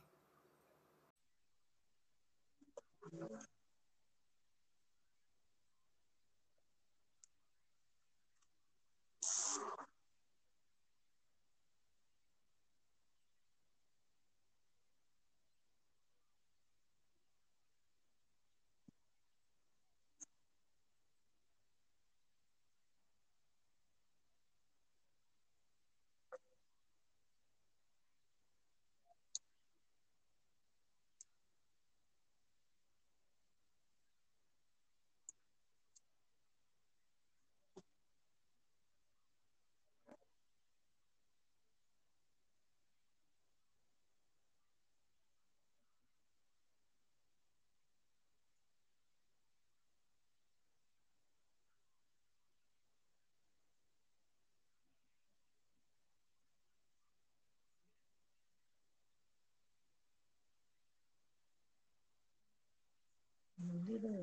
[63.99, 64.23] Gitu ya.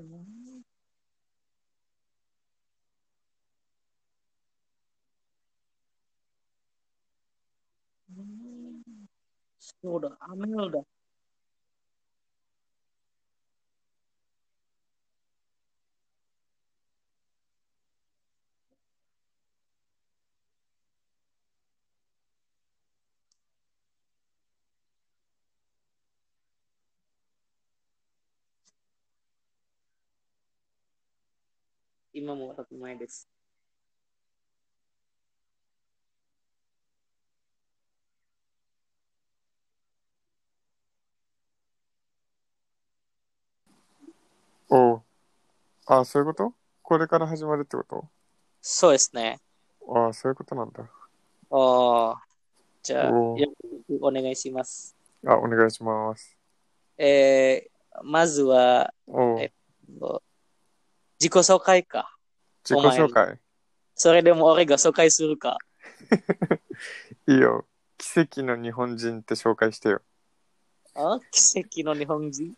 [9.83, 10.13] Udah,
[32.33, 33.07] ambil udah.
[44.67, 45.01] Oh.
[45.85, 46.53] ああ、そういうこと？
[46.81, 48.09] これから始まるってこと？
[48.61, 49.39] そうですね。
[49.87, 50.83] ああ、そういうことなんだ。
[51.51, 52.21] ああ。
[52.81, 54.95] じゃあ、およろしくお願いします。
[55.25, 56.35] あ、お願いします。
[56.97, 59.53] えー、まずは、おうえ
[61.19, 62.14] 自己紹介か。
[62.64, 63.38] 自己紹介。
[63.94, 65.58] それでも俺が紹介するか。
[67.28, 67.66] いいよ。
[67.98, 70.00] 奇跡の日本人って紹介してよ。
[70.94, 72.56] Oh,奇跡の日本人.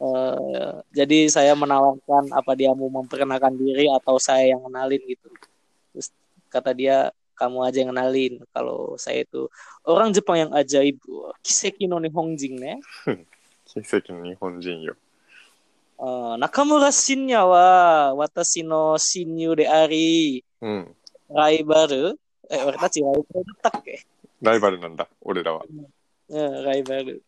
[0.00, 5.28] Eh, jadi saya menawarkan apa dia mau memperkenalkan diri atau saya yang kenalin gitu.
[5.92, 6.14] Terus
[6.48, 9.50] kata dia kamu aja yang kenalin kalau saya itu
[9.82, 10.98] orang Jepang yang ajaib.
[11.10, 12.78] Wah, Kiseki no Nihonjin ne.
[13.68, 14.22] 奇跡の
[16.03, 16.35] 日本人よ。
[16.35, 20.95] Eh, Nakamura Shinya wa watashi no shinyu de ari うん。
[21.29, 22.17] raibaru.
[22.49, 24.05] Eh, 俺たちライバルだったっけ？
[24.41, 25.63] ライバルなんだ、俺らは。
[26.29, 27.23] うん、ライバル。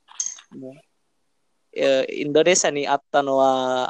[0.57, 0.81] ね
[1.77, 3.89] えインドネシアにあったのは、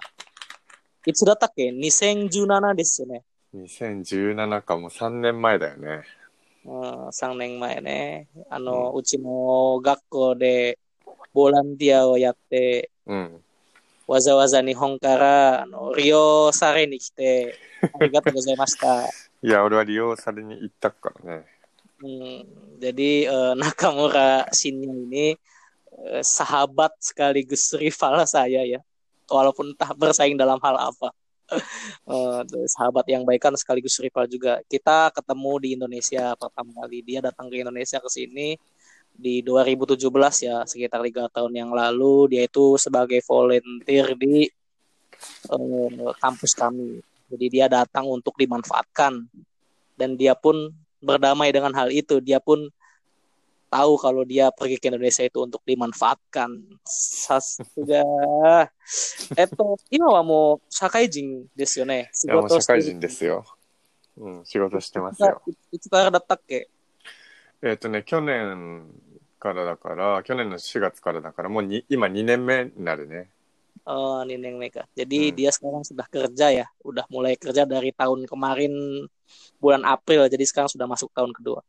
[1.06, 3.24] いつだったっけ ?2017 ですよね。
[3.56, 6.04] 2017かも3年前だよね。
[6.66, 8.28] うん、3年前ね。
[8.50, 10.80] あの、うちの学校で
[11.34, 13.45] ボランティアをやって、うん。
[14.07, 17.55] わざわざ日本からあの利用されに来て、
[17.95, 19.07] ありがとうございました。
[19.07, 21.47] いや、俺は利用されに行ったからね。
[22.01, 22.49] Hmm,
[22.81, 25.37] jadi eh, Nakamura Shinya ini
[26.11, 28.81] eh, sahabat sekaligus rival saya ya,
[29.29, 31.13] walaupun entah bersaing dalam hal apa.
[31.55, 34.59] Eh, sahabat yang baik kan sekaligus rival juga.
[34.67, 37.05] Kita ketemu di Indonesia pertama kali.
[37.05, 38.59] Dia datang ke Indonesia ke sini
[39.21, 40.01] di 2017
[40.49, 42.33] ya, sekitar tiga tahun yang lalu.
[42.33, 47.05] Dia itu sebagai volunteer di eh, kampus kami.
[47.31, 49.29] Jadi dia datang untuk dimanfaatkan
[49.95, 50.73] dan dia pun
[51.05, 52.19] berdamai dengan hal itu.
[52.19, 52.73] Dia pun
[53.71, 56.81] tahu kalau dia pergi ke Indonesia itu untuk dimanfaatkan.
[56.83, 58.03] Sasuga.
[59.39, 62.11] Eto, 今はもう社会人ですよね。
[62.13, 63.45] 仕いや、もう事をしてる社会人ですよ。
[64.17, 65.41] うん、仕事してますよ。
[65.71, 66.69] いつからだったっけ
[67.63, 68.91] えっ、とね、去年
[69.46, 73.30] からだから、去年の4月からだから、もうに今2年目になるね。
[73.86, 74.90] Oh, Nineng Meka.
[74.98, 75.36] Jadi Hmm.
[75.38, 76.66] dia sekarang sudah kerja ya.
[76.82, 78.74] Udah mulai kerja dari tahun kemarin
[79.62, 80.26] bulan April.
[80.26, 81.62] Jadi sekarang sudah masuk tahun kedua.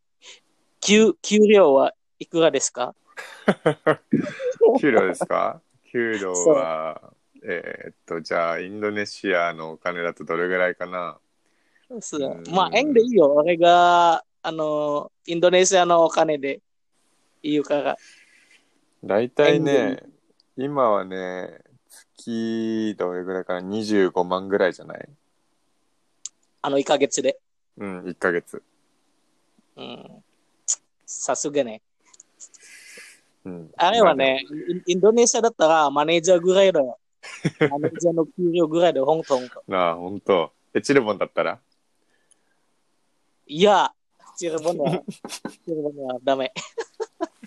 [0.80, 2.96] Q, Kyuryo wa ikura desu ka?
[4.80, 5.60] 給料ですか
[5.92, 7.12] 給料は、
[7.44, 11.20] えっと、じゃあ、インドネシアのお金だとどれぐらいかな
[12.00, 12.42] So, Hmm.
[12.50, 13.30] Ma, eng de iyo.
[13.44, 16.58] Ore ga, ano, Indonesia no okane de.
[17.46, 17.96] Iyo kara.
[19.04, 20.02] 大体ね、
[20.56, 21.60] 今はね、
[22.16, 25.08] 月どれぐらいかな ?25 万ぐらいじゃない
[26.62, 27.38] ？Ano, 1ヶ月で。
[27.76, 28.60] うん、1ヶ月。
[29.76, 30.24] うん。
[31.06, 31.82] さすがね。
[33.44, 33.70] うん。
[33.76, 34.42] あれはね、
[34.86, 36.98] インドネシアだったらマネージャーぐらいだよ。
[37.70, 39.40] マネージャーの給料ぐらいで、香港。
[39.40, 39.62] まあ。
[39.68, 40.52] なあ、ほんと。
[40.74, 41.60] え、チルボンだったら？
[43.46, 43.92] いや、
[44.36, 45.02] チルボンは、
[45.64, 46.52] チルボンはダメ。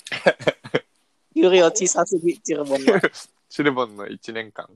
[1.35, 3.01] 給料小さすぎ、チルボンは。
[3.49, 4.69] チルボンの1年間。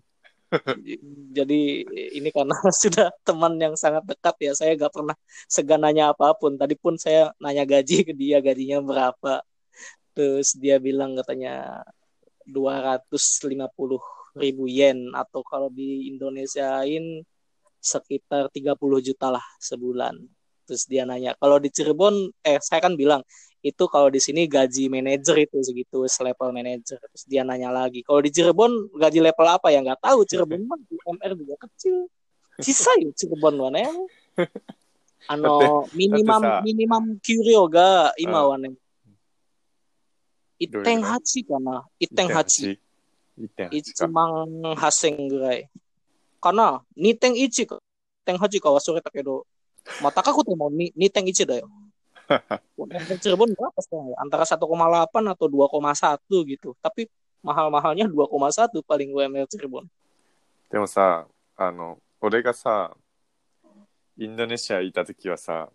[1.36, 1.84] Jadi
[2.16, 5.12] ini karena sudah teman yang sangat dekat ya, saya gak pernah
[5.44, 6.56] segan nanya apapun.
[6.56, 9.44] Tadi pun saya nanya gaji ke dia, gajinya berapa.
[10.16, 11.84] Terus dia bilang katanya
[12.48, 13.12] 250
[14.40, 17.20] ribu yen atau kalau di Indonesiain
[17.78, 20.16] sekitar 30 juta lah sebulan.
[20.64, 23.20] Terus dia nanya, kalau di Cirebon, eh saya kan bilang
[23.64, 26.99] itu kalau di sini gaji manajer itu segitu selevel manajer.
[26.99, 29.72] Terus dia nanya lagi kalau di Cirebon gaji level apa?
[29.72, 32.11] Ya nggak tahu Cirebon mah di MR juga kecil.
[32.59, 33.93] Sisa ya Cirebon mana ya?
[35.32, 35.72] Ano ya?
[35.95, 38.76] minimum minimum curio ga ima wane
[40.59, 42.76] iteng hachi kana iteng hachi.
[43.74, 45.66] Ichimang haseng gurai.
[46.43, 47.64] Kana niteng ichi
[48.28, 49.47] teng hachi kawa sore takedo.
[50.03, 51.64] Mataka tuh mau niteng ichi da
[52.28, 53.48] 忘れたけど、まあ高くてもに2.1だよ。
[53.48, 54.16] UMR Cirebon berapa sekarang ya?
[54.20, 56.76] Antara 1,8 atau 2,1 gitu.
[56.82, 57.09] Tapi
[57.42, 59.88] mahal-mahalnya 2,1 paling UMR Cirebon.
[60.70, 62.94] でもさ、あの、俺がさ、
[64.18, 65.70] インドネシアいた時はさ、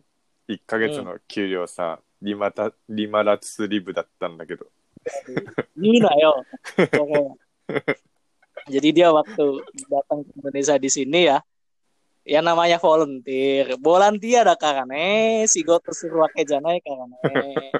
[0.48, 4.68] 1ヶ月の給料さ、リマタ、リマラツリブだったんだけど。
[5.76, 6.32] Gila yo.
[6.88, 7.36] Pokoknya.
[8.72, 9.44] Jadi dia waktu
[9.92, 11.44] datang ke Indonesia di sini ya,
[12.28, 13.76] ya namanya volunteer.
[13.80, 17.72] Volunteer ada karane, si goto suruh wake janai karane.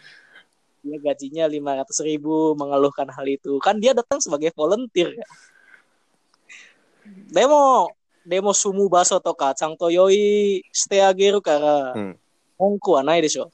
[0.79, 3.59] Dia gajinya 500 ribu mengeluhkan hal itu.
[3.59, 5.27] Kan dia datang sebagai volunteer ya.
[7.33, 7.91] Demo,
[8.23, 12.19] demo sumu baso to ka, cang to yoi shite ageru kara, うん。
[12.59, 13.51] 文句はないでしょ。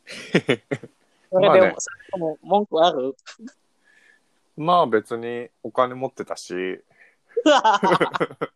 [1.32, 3.16] それまあねでも、それでも文句ある
[4.58, 6.54] まあ別にお金持ってたし、
[7.46, 8.48] Eh,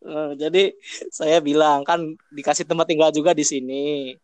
[0.00, 0.72] Eh, jadi
[1.12, 2.00] saya bilang kan
[2.32, 4.16] dikasih tempat tinggal juga di sini.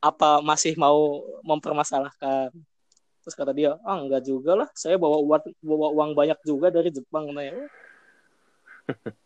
[0.00, 2.50] Apa masih mau mempermasalahkan?
[3.20, 6.72] Terus kata dia, ah oh, enggak juga lah, saya bawa uang, bawa uang banyak juga
[6.72, 7.52] dari Jepang katanya.
[7.52, 7.68] Nah,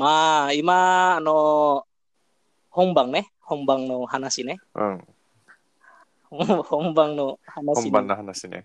[0.00, 1.82] Ma, ima no
[2.70, 4.54] hombang nih, hombang no hanasine.
[4.70, 5.02] Hmm.
[6.70, 7.90] Hombang no hanasine.
[7.90, 8.60] Hombang no hanasine.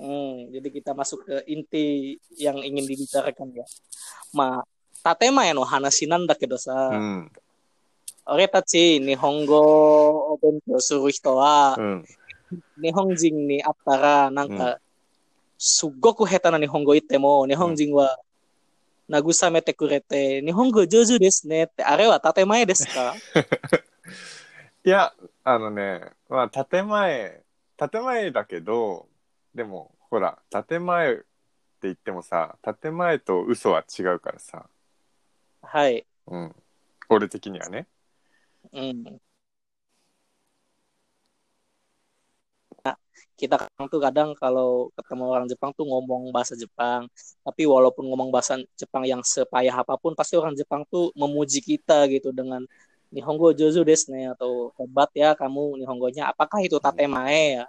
[0.00, 3.66] Hmm, jadi kita masuk ke inti yang ingin dibicarakan ya.
[4.32, 4.64] Ma,
[5.04, 6.96] tatema ya no hanashi nanda kedo う sa.
[6.96, 7.30] ん。
[8.26, 9.58] 俺たち日本語
[10.32, 12.04] を勉強する人はう、ん。
[12.80, 14.78] 日本人に会ったら、なんか、
[15.58, 18.18] すっごく下手な日本語言っても、日本人は
[19.10, 23.14] 慰めてくれて、日本語上手ですねって、あれは建前ですか
[24.82, 25.12] いや、
[25.44, 27.42] あのね、まあ建前、
[27.76, 29.06] 建前だけど、
[29.54, 30.38] でも、ほら、
[30.68, 31.24] 建前って
[31.82, 34.66] 言ってもさ、建前と嘘は違うからさ、
[35.62, 36.06] はい。
[36.26, 36.54] うん。
[37.08, 37.86] 俺的にはね。
[38.72, 39.20] うん。
[43.40, 47.08] kita kan tuh kadang kalau ketemu orang Jepang tuh ngomong bahasa Jepang
[47.40, 52.36] tapi walaupun ngomong bahasa Jepang yang sepayah apapun pasti orang Jepang tuh memuji kita gitu
[52.36, 52.64] dengan
[53.08, 57.66] Nihongo Jozu desu ne atau hebat ya kamu Nihongonya apakah itu tatemae ya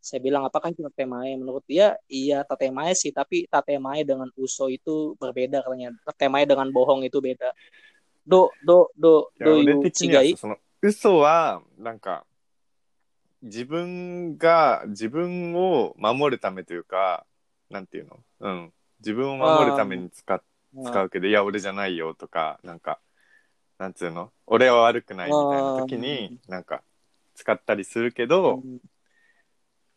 [0.00, 5.18] saya bilang apakah itu tatemae menurut dia iya tatemae sih tapi tatemae dengan uso itu
[5.18, 7.50] berbeda katanya tatemae dengan bohong itu beda
[8.24, 10.46] do do do do 俺 you
[10.80, 12.24] 嘘はなんか
[13.42, 17.26] 自分が自分を守るためというか
[17.70, 20.40] なんていうのうん自分を守るために使っ
[20.84, 23.00] 使うけどいや俺じゃないよとかなんか
[23.78, 26.82] なんつうの俺は悪くないみたいな時になんか
[27.34, 28.78] 使ったりするけど、うん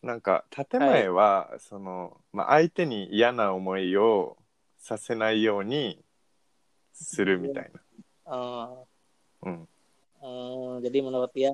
[0.03, 4.37] なんか建前は、その、まあ、相手に嫌な思いを
[4.79, 6.05] させないように
[6.93, 7.81] するみたいな。
[8.27, 8.87] eh,
[9.43, 9.69] うん。
[10.23, 11.53] Eh, jadi menurut dia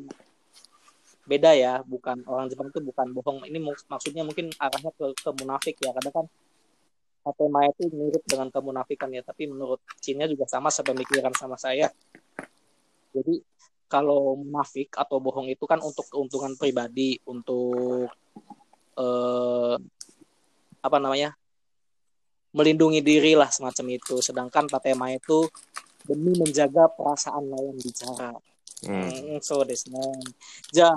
[1.26, 3.38] beda ya, bukan orang Jepang itu bukan bohong.
[3.46, 5.94] Ini mus- maksudnya mungkin arahnya ke, ke munafik ya.
[5.94, 6.26] Kadang kan
[7.22, 11.86] Fatema itu mirip dengan kemunafikan ya, tapi menurut Cina juga sama sepemikiran sama saya.
[13.14, 13.38] Jadi
[13.87, 18.11] kalau munafik atau bohong itu kan untuk keuntungan pribadi, untuk
[18.99, 19.75] eh,
[20.83, 21.35] apa namanya
[22.55, 24.19] melindungi diri lah semacam itu.
[24.19, 25.47] Sedangkan tatema itu
[26.07, 28.31] demi menjaga perasaan lawan bicara.
[28.85, 29.37] hmm.
[29.37, 30.21] Mm, so apa yang
[30.71, 30.91] Ja,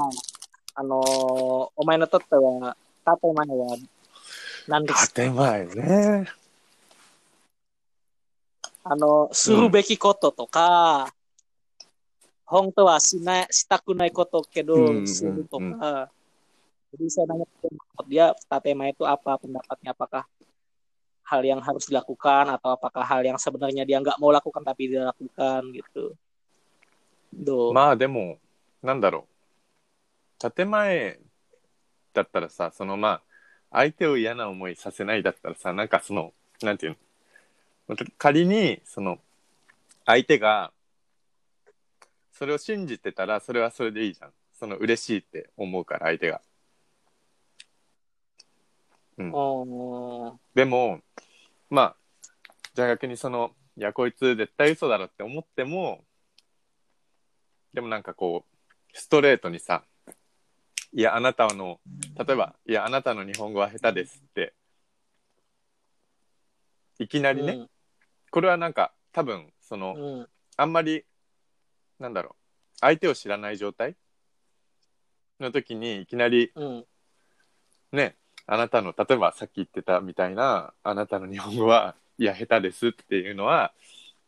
[0.78, 1.00] ano,
[1.74, 2.70] omae no totte wa
[3.02, 3.74] tatema wa
[4.68, 4.82] nan.
[4.86, 6.26] Tatema ne.
[8.80, 11.04] Ano, suru beki koto toka,
[12.49, 15.67] 本当はしない、したくないことけど、うんするとか、う
[16.05, 16.07] ん
[16.95, 17.67] jadi saya nanya ke
[18.07, 19.91] dia, tatema itu apa pendapatnya?
[19.91, 20.23] Apakah
[21.27, 25.11] hal yang harus dilakukan atau apakah hal yang sebenarnya dia nggak mau lakukan tapi dia
[25.11, 26.15] lakukan gitu?
[27.35, 27.73] Do.
[27.75, 28.39] まあでも、
[28.81, 30.51] なんだろう。
[30.51, 31.19] 建前
[32.13, 33.21] だったらさ、そのまあ、
[33.71, 36.97] 相手を嫌な思いさせないだったらさ、なんかその、なんていう
[37.89, 37.97] の。
[38.17, 39.19] 仮に、その、
[40.05, 40.71] 相手が、
[42.40, 44.32] それを信じてたら、それはそれでいいじゃん。
[44.54, 46.40] その、嬉しいって思うから、相手が。
[49.18, 51.02] おーでも、
[51.68, 51.96] まあ、
[52.72, 56.02] じゃあ逆にその、いや、こいつ絶対嘘だろって思っても、
[57.74, 58.56] でもなんかこう、
[58.94, 59.84] ストレートにさ、
[60.94, 61.78] いや、あなたの、
[62.16, 64.54] 例えば、いや、あなたの日本語は下手ですって、
[66.98, 67.66] いきなりね、
[68.30, 71.06] これはなんか、多分、その、うんうんあんまり、
[72.00, 72.34] なんだろう、
[72.80, 73.94] 相手を知らない状態？
[75.38, 76.86] の時に、いきなり、うん
[77.92, 83.72] ね、あなたの、例えばさっき言ってたみたいな、あなたの日本語は、 いや、下手ですっていうのは、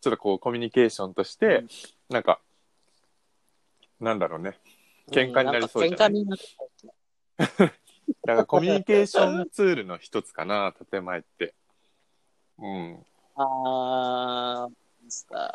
[0.01, 1.69] ちょっとこう、コミュニケーションとして、うん
[2.11, 2.41] なんか、
[4.01, 4.59] なんだろうね。
[5.11, 6.11] 喧嘩になりそうじゃない？
[6.11, 6.43] 喧嘩になる
[7.39, 7.47] だ
[8.27, 11.55] からコミュニケーションツールの一つかな、建前って。
[12.59, 13.07] うん。
[13.37, 14.69] Ah,
[15.05, 15.55] bisa.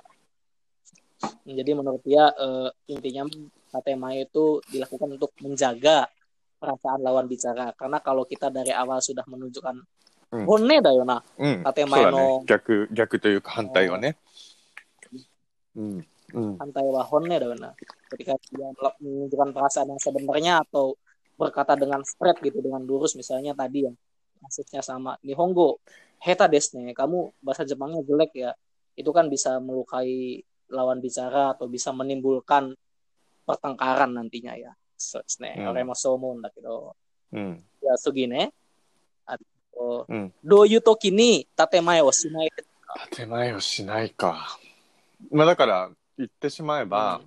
[1.48, 3.26] Jadi menurut dia uh, intinya
[3.74, 6.06] KTMA itu dilakukan untuk menjaga
[6.58, 7.74] perasaan lawan bicara.
[7.74, 9.76] Karena kalau kita dari awal sudah menunjukkan
[10.28, 11.64] hone honne da yo na, mm.
[12.12, 13.96] No jaku jaku to hantai oh.
[13.96, 14.12] wa ne.
[16.60, 16.86] Hantai.
[18.12, 18.68] Ketika dia
[19.00, 21.00] menunjukkan perasaan yang sebenarnya atau
[21.38, 23.96] berkata dengan straight gitu dengan lurus misalnya tadi yang
[24.42, 25.80] maksudnya sama Nihongo
[26.18, 28.52] heta desne kamu bahasa Jepangnya jelek ya
[28.98, 32.76] itu kan bisa melukai lawan bicara atau bisa menimbulkan
[33.46, 34.72] pertengkaran nantinya ya.
[34.98, 35.70] So, desu ne Hmm.
[35.70, 36.96] 俺もそう思うんだけど
[37.32, 37.64] うん。
[37.82, 38.52] じゃあ次ね
[39.26, 39.38] あ
[39.74, 40.34] とうん。
[40.44, 42.50] どういう時に建前をしない
[43.12, 44.58] 建前をしないか。
[45.32, 47.22] まあだから、言ってしまえば、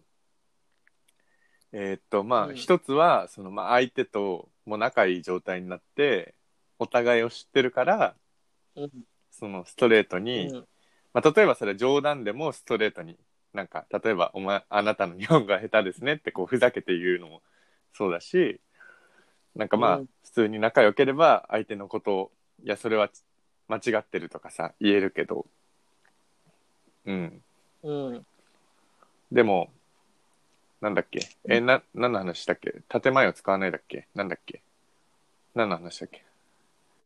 [1.73, 2.55] えーっと、まあ、うん。
[2.57, 6.35] 一つは、その、まあ、相手とも仲いい状態になって、
[6.79, 8.17] お互いを知ってるから、
[8.77, 8.91] うん。
[9.31, 10.67] その、ストレートうに、ん。
[11.13, 13.17] まあ、例えばそれ冗談でもストレートに、
[13.53, 17.43] なんか、例えば、お前、あなたの日本語が下手ですねって、こう、ふざけて言うのも
[17.93, 18.61] そうだし、
[19.57, 20.07] なんかまあ、うん。
[20.23, 22.33] 普通に仲良ければ、相手のことを、
[22.63, 23.11] いや、それは
[23.69, 25.47] 間違ってるとかさ、言えるけど、
[27.07, 27.43] うん。
[27.83, 28.27] うん。
[29.33, 29.73] でも、
[30.81, 31.21] なんだっけ？
[31.49, 32.83] え、な、何の話だっけ？
[32.89, 34.07] 建前を使わないだっけ？
[34.15, 34.63] なんだっけ？
[35.55, 36.25] 何の話だっけ？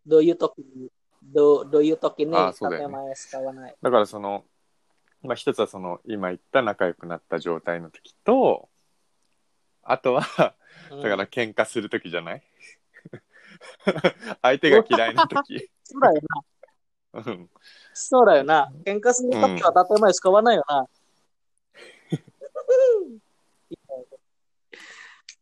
[0.07, 0.91] どういう時に
[1.23, 2.95] どうどういう時にあそうだよね。
[2.95, 3.77] 建前使わない。
[3.83, 4.45] だからその、
[5.25, 8.69] まあ一つはその、今言った仲良くなった状態の時と、
[9.83, 10.55] あとは、
[10.91, 12.43] うんだから喧嘩する時じゃない
[14.43, 15.71] 相手が嫌いな時。
[15.83, 16.21] そうだよ
[17.13, 17.51] なうん。
[17.93, 18.73] そうだよな。
[18.85, 20.87] 喧嘩するときは建前使わないよな。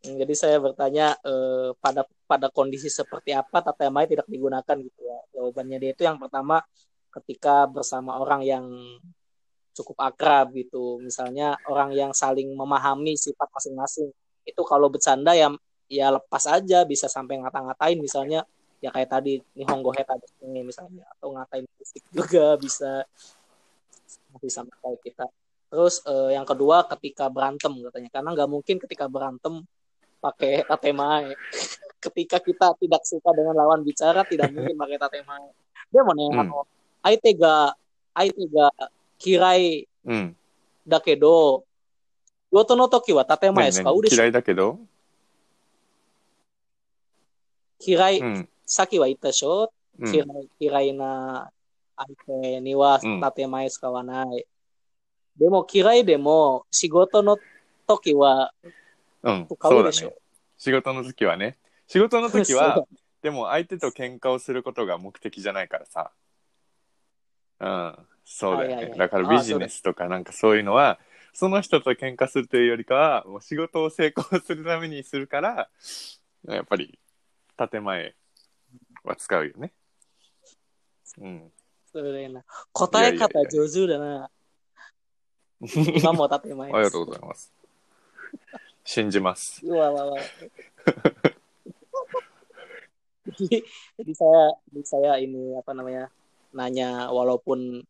[0.02, 5.18] Hmm, Jadi saya bertanya eh, pada pada kondisi seperti apa tatemai tidak digunakan gitu ya.
[5.38, 6.62] Jawabannya dia itu yang pertama
[7.14, 8.66] ketika bersama orang yang
[9.72, 11.00] cukup akrab gitu.
[11.00, 14.12] Misalnya orang yang saling memahami sifat masing-masing.
[14.44, 15.52] Itu kalau bercanda ya
[15.92, 18.48] ya lepas aja bisa sampai ngata-ngatain misalnya
[18.80, 23.04] ya kayak tadi Nihongo Heta ini misalnya atau ngatain musik juga bisa
[24.40, 25.26] bisa kayak kita.
[25.72, 29.62] Terus eh, yang kedua ketika berantem katanya karena nggak mungkin ketika berantem
[30.18, 31.32] pakai tatemae.
[32.02, 35.48] ketika kita tidak suka dengan lawan bicara tidak mungkin pakai tatemae.
[35.92, 36.66] Dia mau nanya, Hmm.
[37.06, 37.70] aite ga
[38.16, 38.42] aite
[39.22, 40.36] ga kirai うん。
[40.86, 41.64] だけど、
[42.50, 44.80] 仕事の時は建前使うでしょ嫌いだけど、
[47.78, 48.48] 嫌い、うん。
[48.66, 50.26] さっきは言ったでしょ、うん嫌い
[50.58, 51.52] 嫌いな
[51.96, 52.08] 相
[52.42, 54.46] 手にはうん建前使わない。
[55.38, 57.38] でも嫌いでも仕事の
[57.86, 58.52] 時は
[59.22, 59.46] うん。
[59.48, 60.08] 使うでしょ？
[60.08, 60.16] そうだね。
[60.58, 61.58] 仕事の時はね。
[61.86, 62.88] 仕事の時は そ、
[63.22, 66.10] でも相手と喧嘩をすることが目的じゃないからさ。
[67.60, 68.08] うん。
[68.32, 68.74] そうだよね。
[68.74, 70.98] はいはいはいだからビジネスとかなんかそういうのは、
[71.34, 75.68] その人と喧嘩するというよりかは、もう仕事を成功するためにするから、
[76.48, 76.98] やっぱり、
[77.56, 78.14] 建前
[79.04, 79.72] は使うよね。
[81.20, 81.52] うん。
[81.92, 84.30] それな答え方上手だな。
[85.60, 87.52] 今も建前ありがとうございます。
[88.84, 89.64] 信じます。
[89.64, 90.20] Wah, wah, wah.
[93.28, 93.62] jadi,
[94.00, 96.10] jadi saya jadi saya ini apa namanya
[96.52, 97.86] nanya walaupun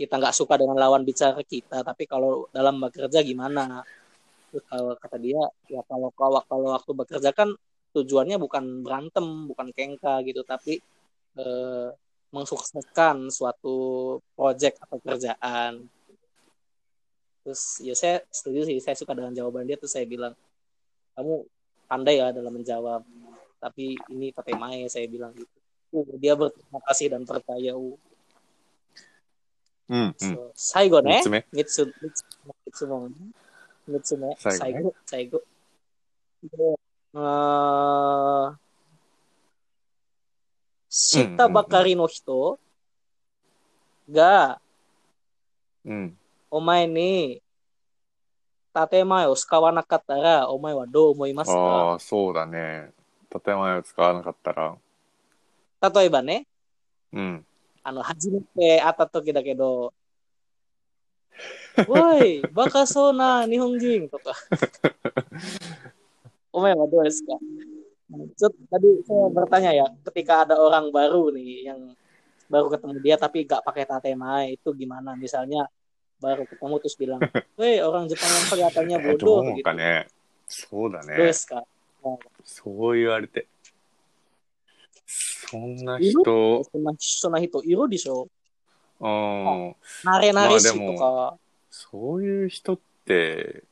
[0.00, 3.84] kita nggak suka dengan lawan bicara kita tapi kalau dalam bekerja gimana
[4.50, 7.52] Terus kalau kata dia ya kalau kalau kalau waktu bekerja kan
[7.92, 10.80] tujuannya bukan berantem bukan kengka gitu tapi
[11.38, 11.88] eh,
[12.34, 13.76] mensukseskan suatu
[14.34, 15.72] project atau kerjaan
[17.44, 20.34] terus ya saya setuju sih saya suka dengan jawaban dia terus saya bilang
[21.14, 21.46] kamu
[21.90, 23.02] pandai ya dalam menjawab
[23.58, 28.09] tapi ini tatemae saya bilang gitu dia berterima kasih dan percaya uh.
[29.90, 30.14] うん、うん。
[30.14, 31.46] So, 最後ね三つ目。
[31.52, 33.08] 三つ三つ三つも
[33.86, 35.42] 三つ目最後ね最後最後
[36.44, 36.78] で
[37.14, 38.60] あー
[40.88, 42.58] 知ったばかりの人
[44.10, 44.60] が
[45.84, 46.16] うん。
[46.50, 47.42] お前に
[48.90, 51.58] 建前を使わなかったらお前はどう思いますか？
[51.58, 52.92] ああ、そうだね。
[53.44, 54.76] 建前を使わなかったら。
[55.92, 56.46] 例えばね
[57.12, 57.46] うん。
[57.83, 59.93] あの、初めて会った時だけど、
[61.87, 64.33] おい、バカそうな日本人とか。
[66.53, 67.35] お前はどうですか
[68.39, 71.79] Cuk, Tadi saya bertanya ya, ketika ada orang baru nih yang
[72.47, 75.17] baru ketemu dia tapi gak pakai tatemae itu gimana?
[75.17, 75.67] Misalnya
[76.21, 77.19] baru ketemu terus bilang,
[77.59, 80.07] "Woi, orang Jepang yang kelihatannya え ー bodoh どう gitu." かね。
[80.47, 81.33] そうだどうでね。
[81.33, 81.65] すか
[82.45, 83.47] そう言われて。
[85.48, 88.28] そんな人、そんなそんな人いるでしょ
[89.00, 89.70] うん。
[90.04, 91.38] 慣れ慣れしいまあでとか。
[91.70, 93.64] そういう人って、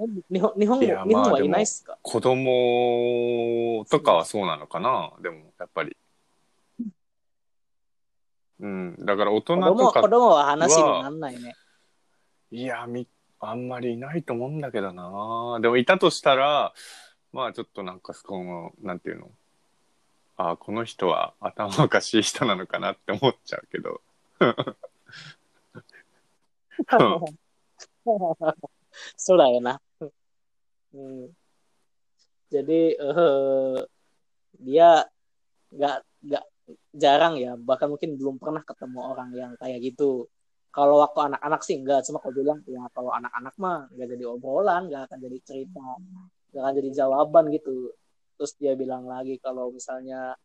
[0.00, 1.98] え日本日本日本はいないっすか？
[2.02, 5.12] 子供とかはそうなのかな？
[5.22, 5.96] でも、やっぱり。
[8.60, 8.96] うん。
[8.98, 11.54] だから大人とか、子供は話になんないね。
[12.50, 13.06] いや、み、
[13.38, 15.60] あんまりいないと思うんだけどな。
[15.60, 16.72] でもいたとしたら、
[17.33, 19.31] まあちょっとなんかその、なんていうの。
[20.37, 24.01] あこの人は頭おかしい人なのかなって思っちゃうけど。
[29.15, 29.79] そうだよな。
[30.95, 31.27] Hmm.
[32.51, 33.77] Jadi eh,
[34.63, 35.03] dia
[35.75, 36.45] nggak nggak
[36.95, 40.31] jarang ya, bahkan mungkin belum pernah ketemu orang yang kayak gitu.
[40.71, 44.87] Kalau waktu anak-anak sih enggak, cuma kalau bilang ya kalau anak-anak mah nggak jadi obrolan,
[44.91, 45.83] nggak akan jadi cerita,
[46.51, 47.91] nggak akan jadi jawaban gitu.
[48.35, 50.35] Terus dia bilang lagi kalau misalnya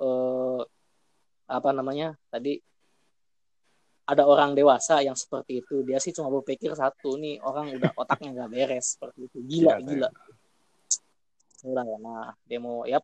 [0.00, 0.60] eh,
[1.44, 2.56] apa namanya tadi
[4.04, 8.36] ada orang dewasa yang seperti itu dia sih cuma berpikir satu nih orang udah otaknya
[8.36, 10.08] nggak beres seperti itu gila Gila, gila
[11.64, 13.00] udah ya nah demo ya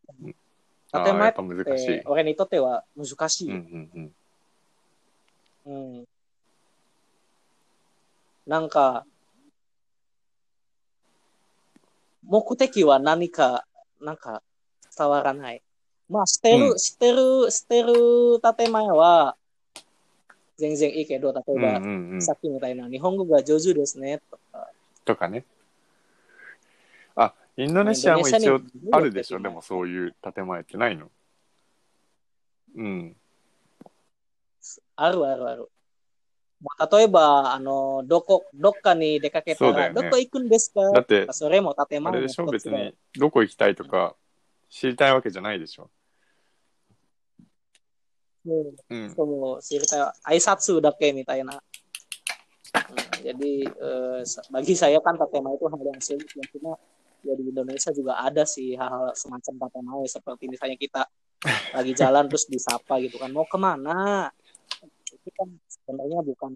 [0.92, 2.02] ああ、建前っやっぱ難しいて。
[2.06, 4.12] 俺にとっては難しい、うんうん
[5.66, 6.00] うん。
[6.00, 6.04] うん
[8.46, 9.06] なんか
[12.27, 13.65] 目的は何か
[14.01, 14.41] なんか
[14.97, 15.61] 伝わらない。
[16.09, 16.79] まあ捨てる、うん。
[16.79, 17.93] 捨てる捨てる
[18.57, 19.35] 建前は
[20.57, 22.21] 全然いいけど例えば、うんうんうん。
[22.21, 24.69] さっきみたいな日本語が上手ですねとか。
[25.03, 25.45] とかね。
[27.15, 28.61] あ、インドネシアも一応
[28.91, 31.09] あるでしょ、でもそういう建前ってないの？
[32.75, 33.15] うん。
[34.95, 35.69] あるあるある。
[36.60, 44.14] まあ、例えば、あの、どこ、どっかに出かけたら、そうだよねどこ行くんですかだって、それも建あ前のれでしょ別一つだよに、どこ行きたいとか、
[44.68, 45.90] 知りたいわけじゃないでしょ。
[48.44, 49.14] Hmm, うん。
[49.14, 51.60] so, cerita Aisatsu dake mitayana.
[52.72, 56.72] Hmm, jadi eh, sa- bagi saya kan tatema itu hal yang sulit yang cuma
[57.20, 61.02] ya di Indonesia juga ada sih hal-hal semacam tatema seperti misalnya kita
[61.74, 64.30] lagi jalan terus disapa gitu kan mau kemana
[65.31, 66.51] Kan sebenarnya bukan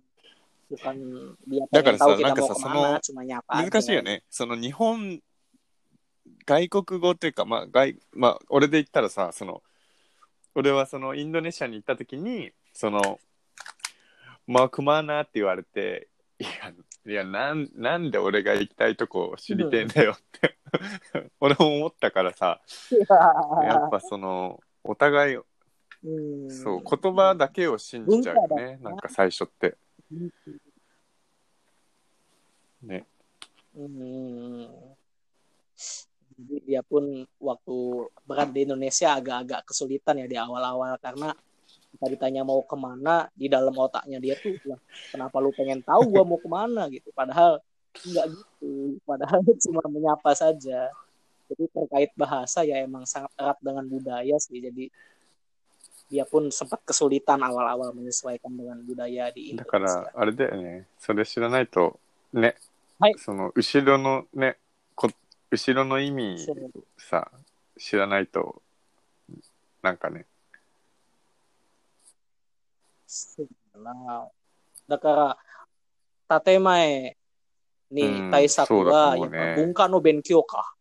[0.69, 0.95] bukan
[1.47, 4.23] dia pengen Da からさ、tahu kita なんか mau さ、そ kemana の、難しいよね。
[4.29, 5.21] その日本、
[6.45, 9.61] 外国語というか、まあ、外、まあ、俺で言ったらさ、その、
[10.55, 13.19] 俺はそのインドネシアに行った時に、その、
[14.47, 16.07] まあ、くまなって言われて、
[16.39, 16.49] いや、
[17.05, 20.57] いや、なん、なんで俺が行きたいとこ知りてえんだよって、
[21.39, 22.61] 俺も思ったからさ、
[23.63, 25.37] やっぱその、お互い、
[26.04, 26.50] Hmm.
[26.52, 28.78] そう、言葉だけを信じちゃうよね。
[28.82, 29.76] なんか最初って。
[32.82, 33.06] ね。
[33.74, 34.68] Hmm.
[36.34, 37.76] Jadi dia pun waktu
[38.26, 41.32] berat di Indonesia agak-agak kesulitan ya di awal-awal karena
[41.94, 44.82] kita ditanya mau kemana di dalam otaknya dia tuh "Lah,
[45.14, 47.62] kenapa lu pengen tahu gua mau kemana gitu padahal
[48.02, 50.90] enggak gitu padahal cuma menyapa saja
[51.46, 54.90] jadi terkait bahasa ya emang sangat erat dengan budaya sih jadi
[56.09, 60.19] dia pun sempat kesulitan awal-awal menyesuaikan dengan budaya di だから Indonesia.
[60.19, 61.99] あれだよねそれ知らないと
[62.33, 62.55] ね、
[62.99, 64.57] はいその後ろのね
[64.95, 65.09] こ
[65.51, 66.45] 後ろの意味
[66.97, 67.31] さ
[67.77, 68.61] 知らないと
[69.81, 70.25] なんかね
[73.09, 74.27] そうだな。
[74.87, 75.37] だか
[76.29, 77.17] ら、建前
[77.89, 80.75] に対策うんそうだは、やっぱ文化の勉強か。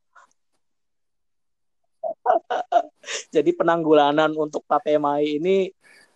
[3.36, 5.72] Jadi penanggulangan untuk tatemae ini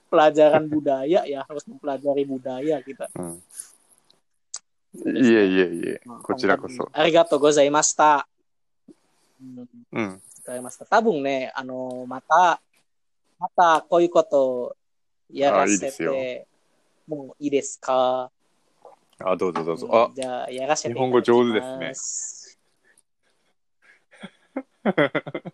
[0.07, 3.07] pelajaran budaya ya, harus mempelajari budaya kita.
[3.15, 3.43] うん
[4.97, 8.25] いえいえいえこちらこそ Arigato gozaimashita.
[9.37, 10.85] Hmm, うん gozaimashita.
[10.89, 12.57] Tabung ne, ano, mata,
[13.37, 14.73] mata, koi koto,
[15.31, 16.47] やらせあいいですよて
[17.07, 18.31] もいいですか
[19.19, 21.31] あどうぞどうぞあうんじゃあ、やらせていただきます。
[21.31, 22.40] 日本語上手です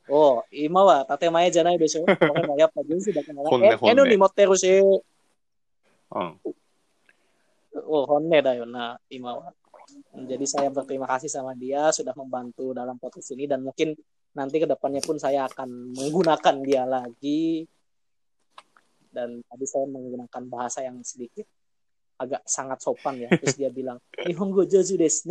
[0.09, 6.37] お今は建前じゃないでしょこれもやっぱ純粋だからえ本音本音 N に持ってるし、うん。
[7.87, 9.53] oh honne da na Imawa.
[10.13, 13.97] Jadi saya berterima kasih sama dia sudah membantu dalam podcast ini dan mungkin
[14.33, 17.65] nanti kedepannya pun saya akan menggunakan dia lagi.
[19.13, 21.45] Dan tadi saya menggunakan bahasa yang sedikit
[22.18, 23.30] agak sangat sopan ya.
[23.38, 25.30] Terus dia bilang, Nihongo Jozu desu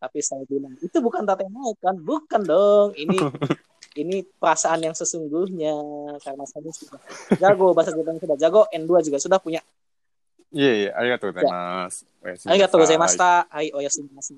[0.00, 1.94] Tapi saya bilang, itu bukan tatemae kan?
[2.00, 2.96] Bukan dong.
[2.96, 3.16] Ini
[4.02, 5.74] ini perasaan yang sesungguhnya
[6.24, 7.00] karena saya sudah
[7.36, 9.60] jago bahasa Jepang sudah jago N2 juga sudah punya.
[10.48, 12.08] Iya, yeah, iya, yeah, arigatou gozaimasu.
[12.24, 12.32] Ya.
[12.48, 13.32] Arigatou gozaimashita.
[13.52, 14.32] Hai, oyashimasu.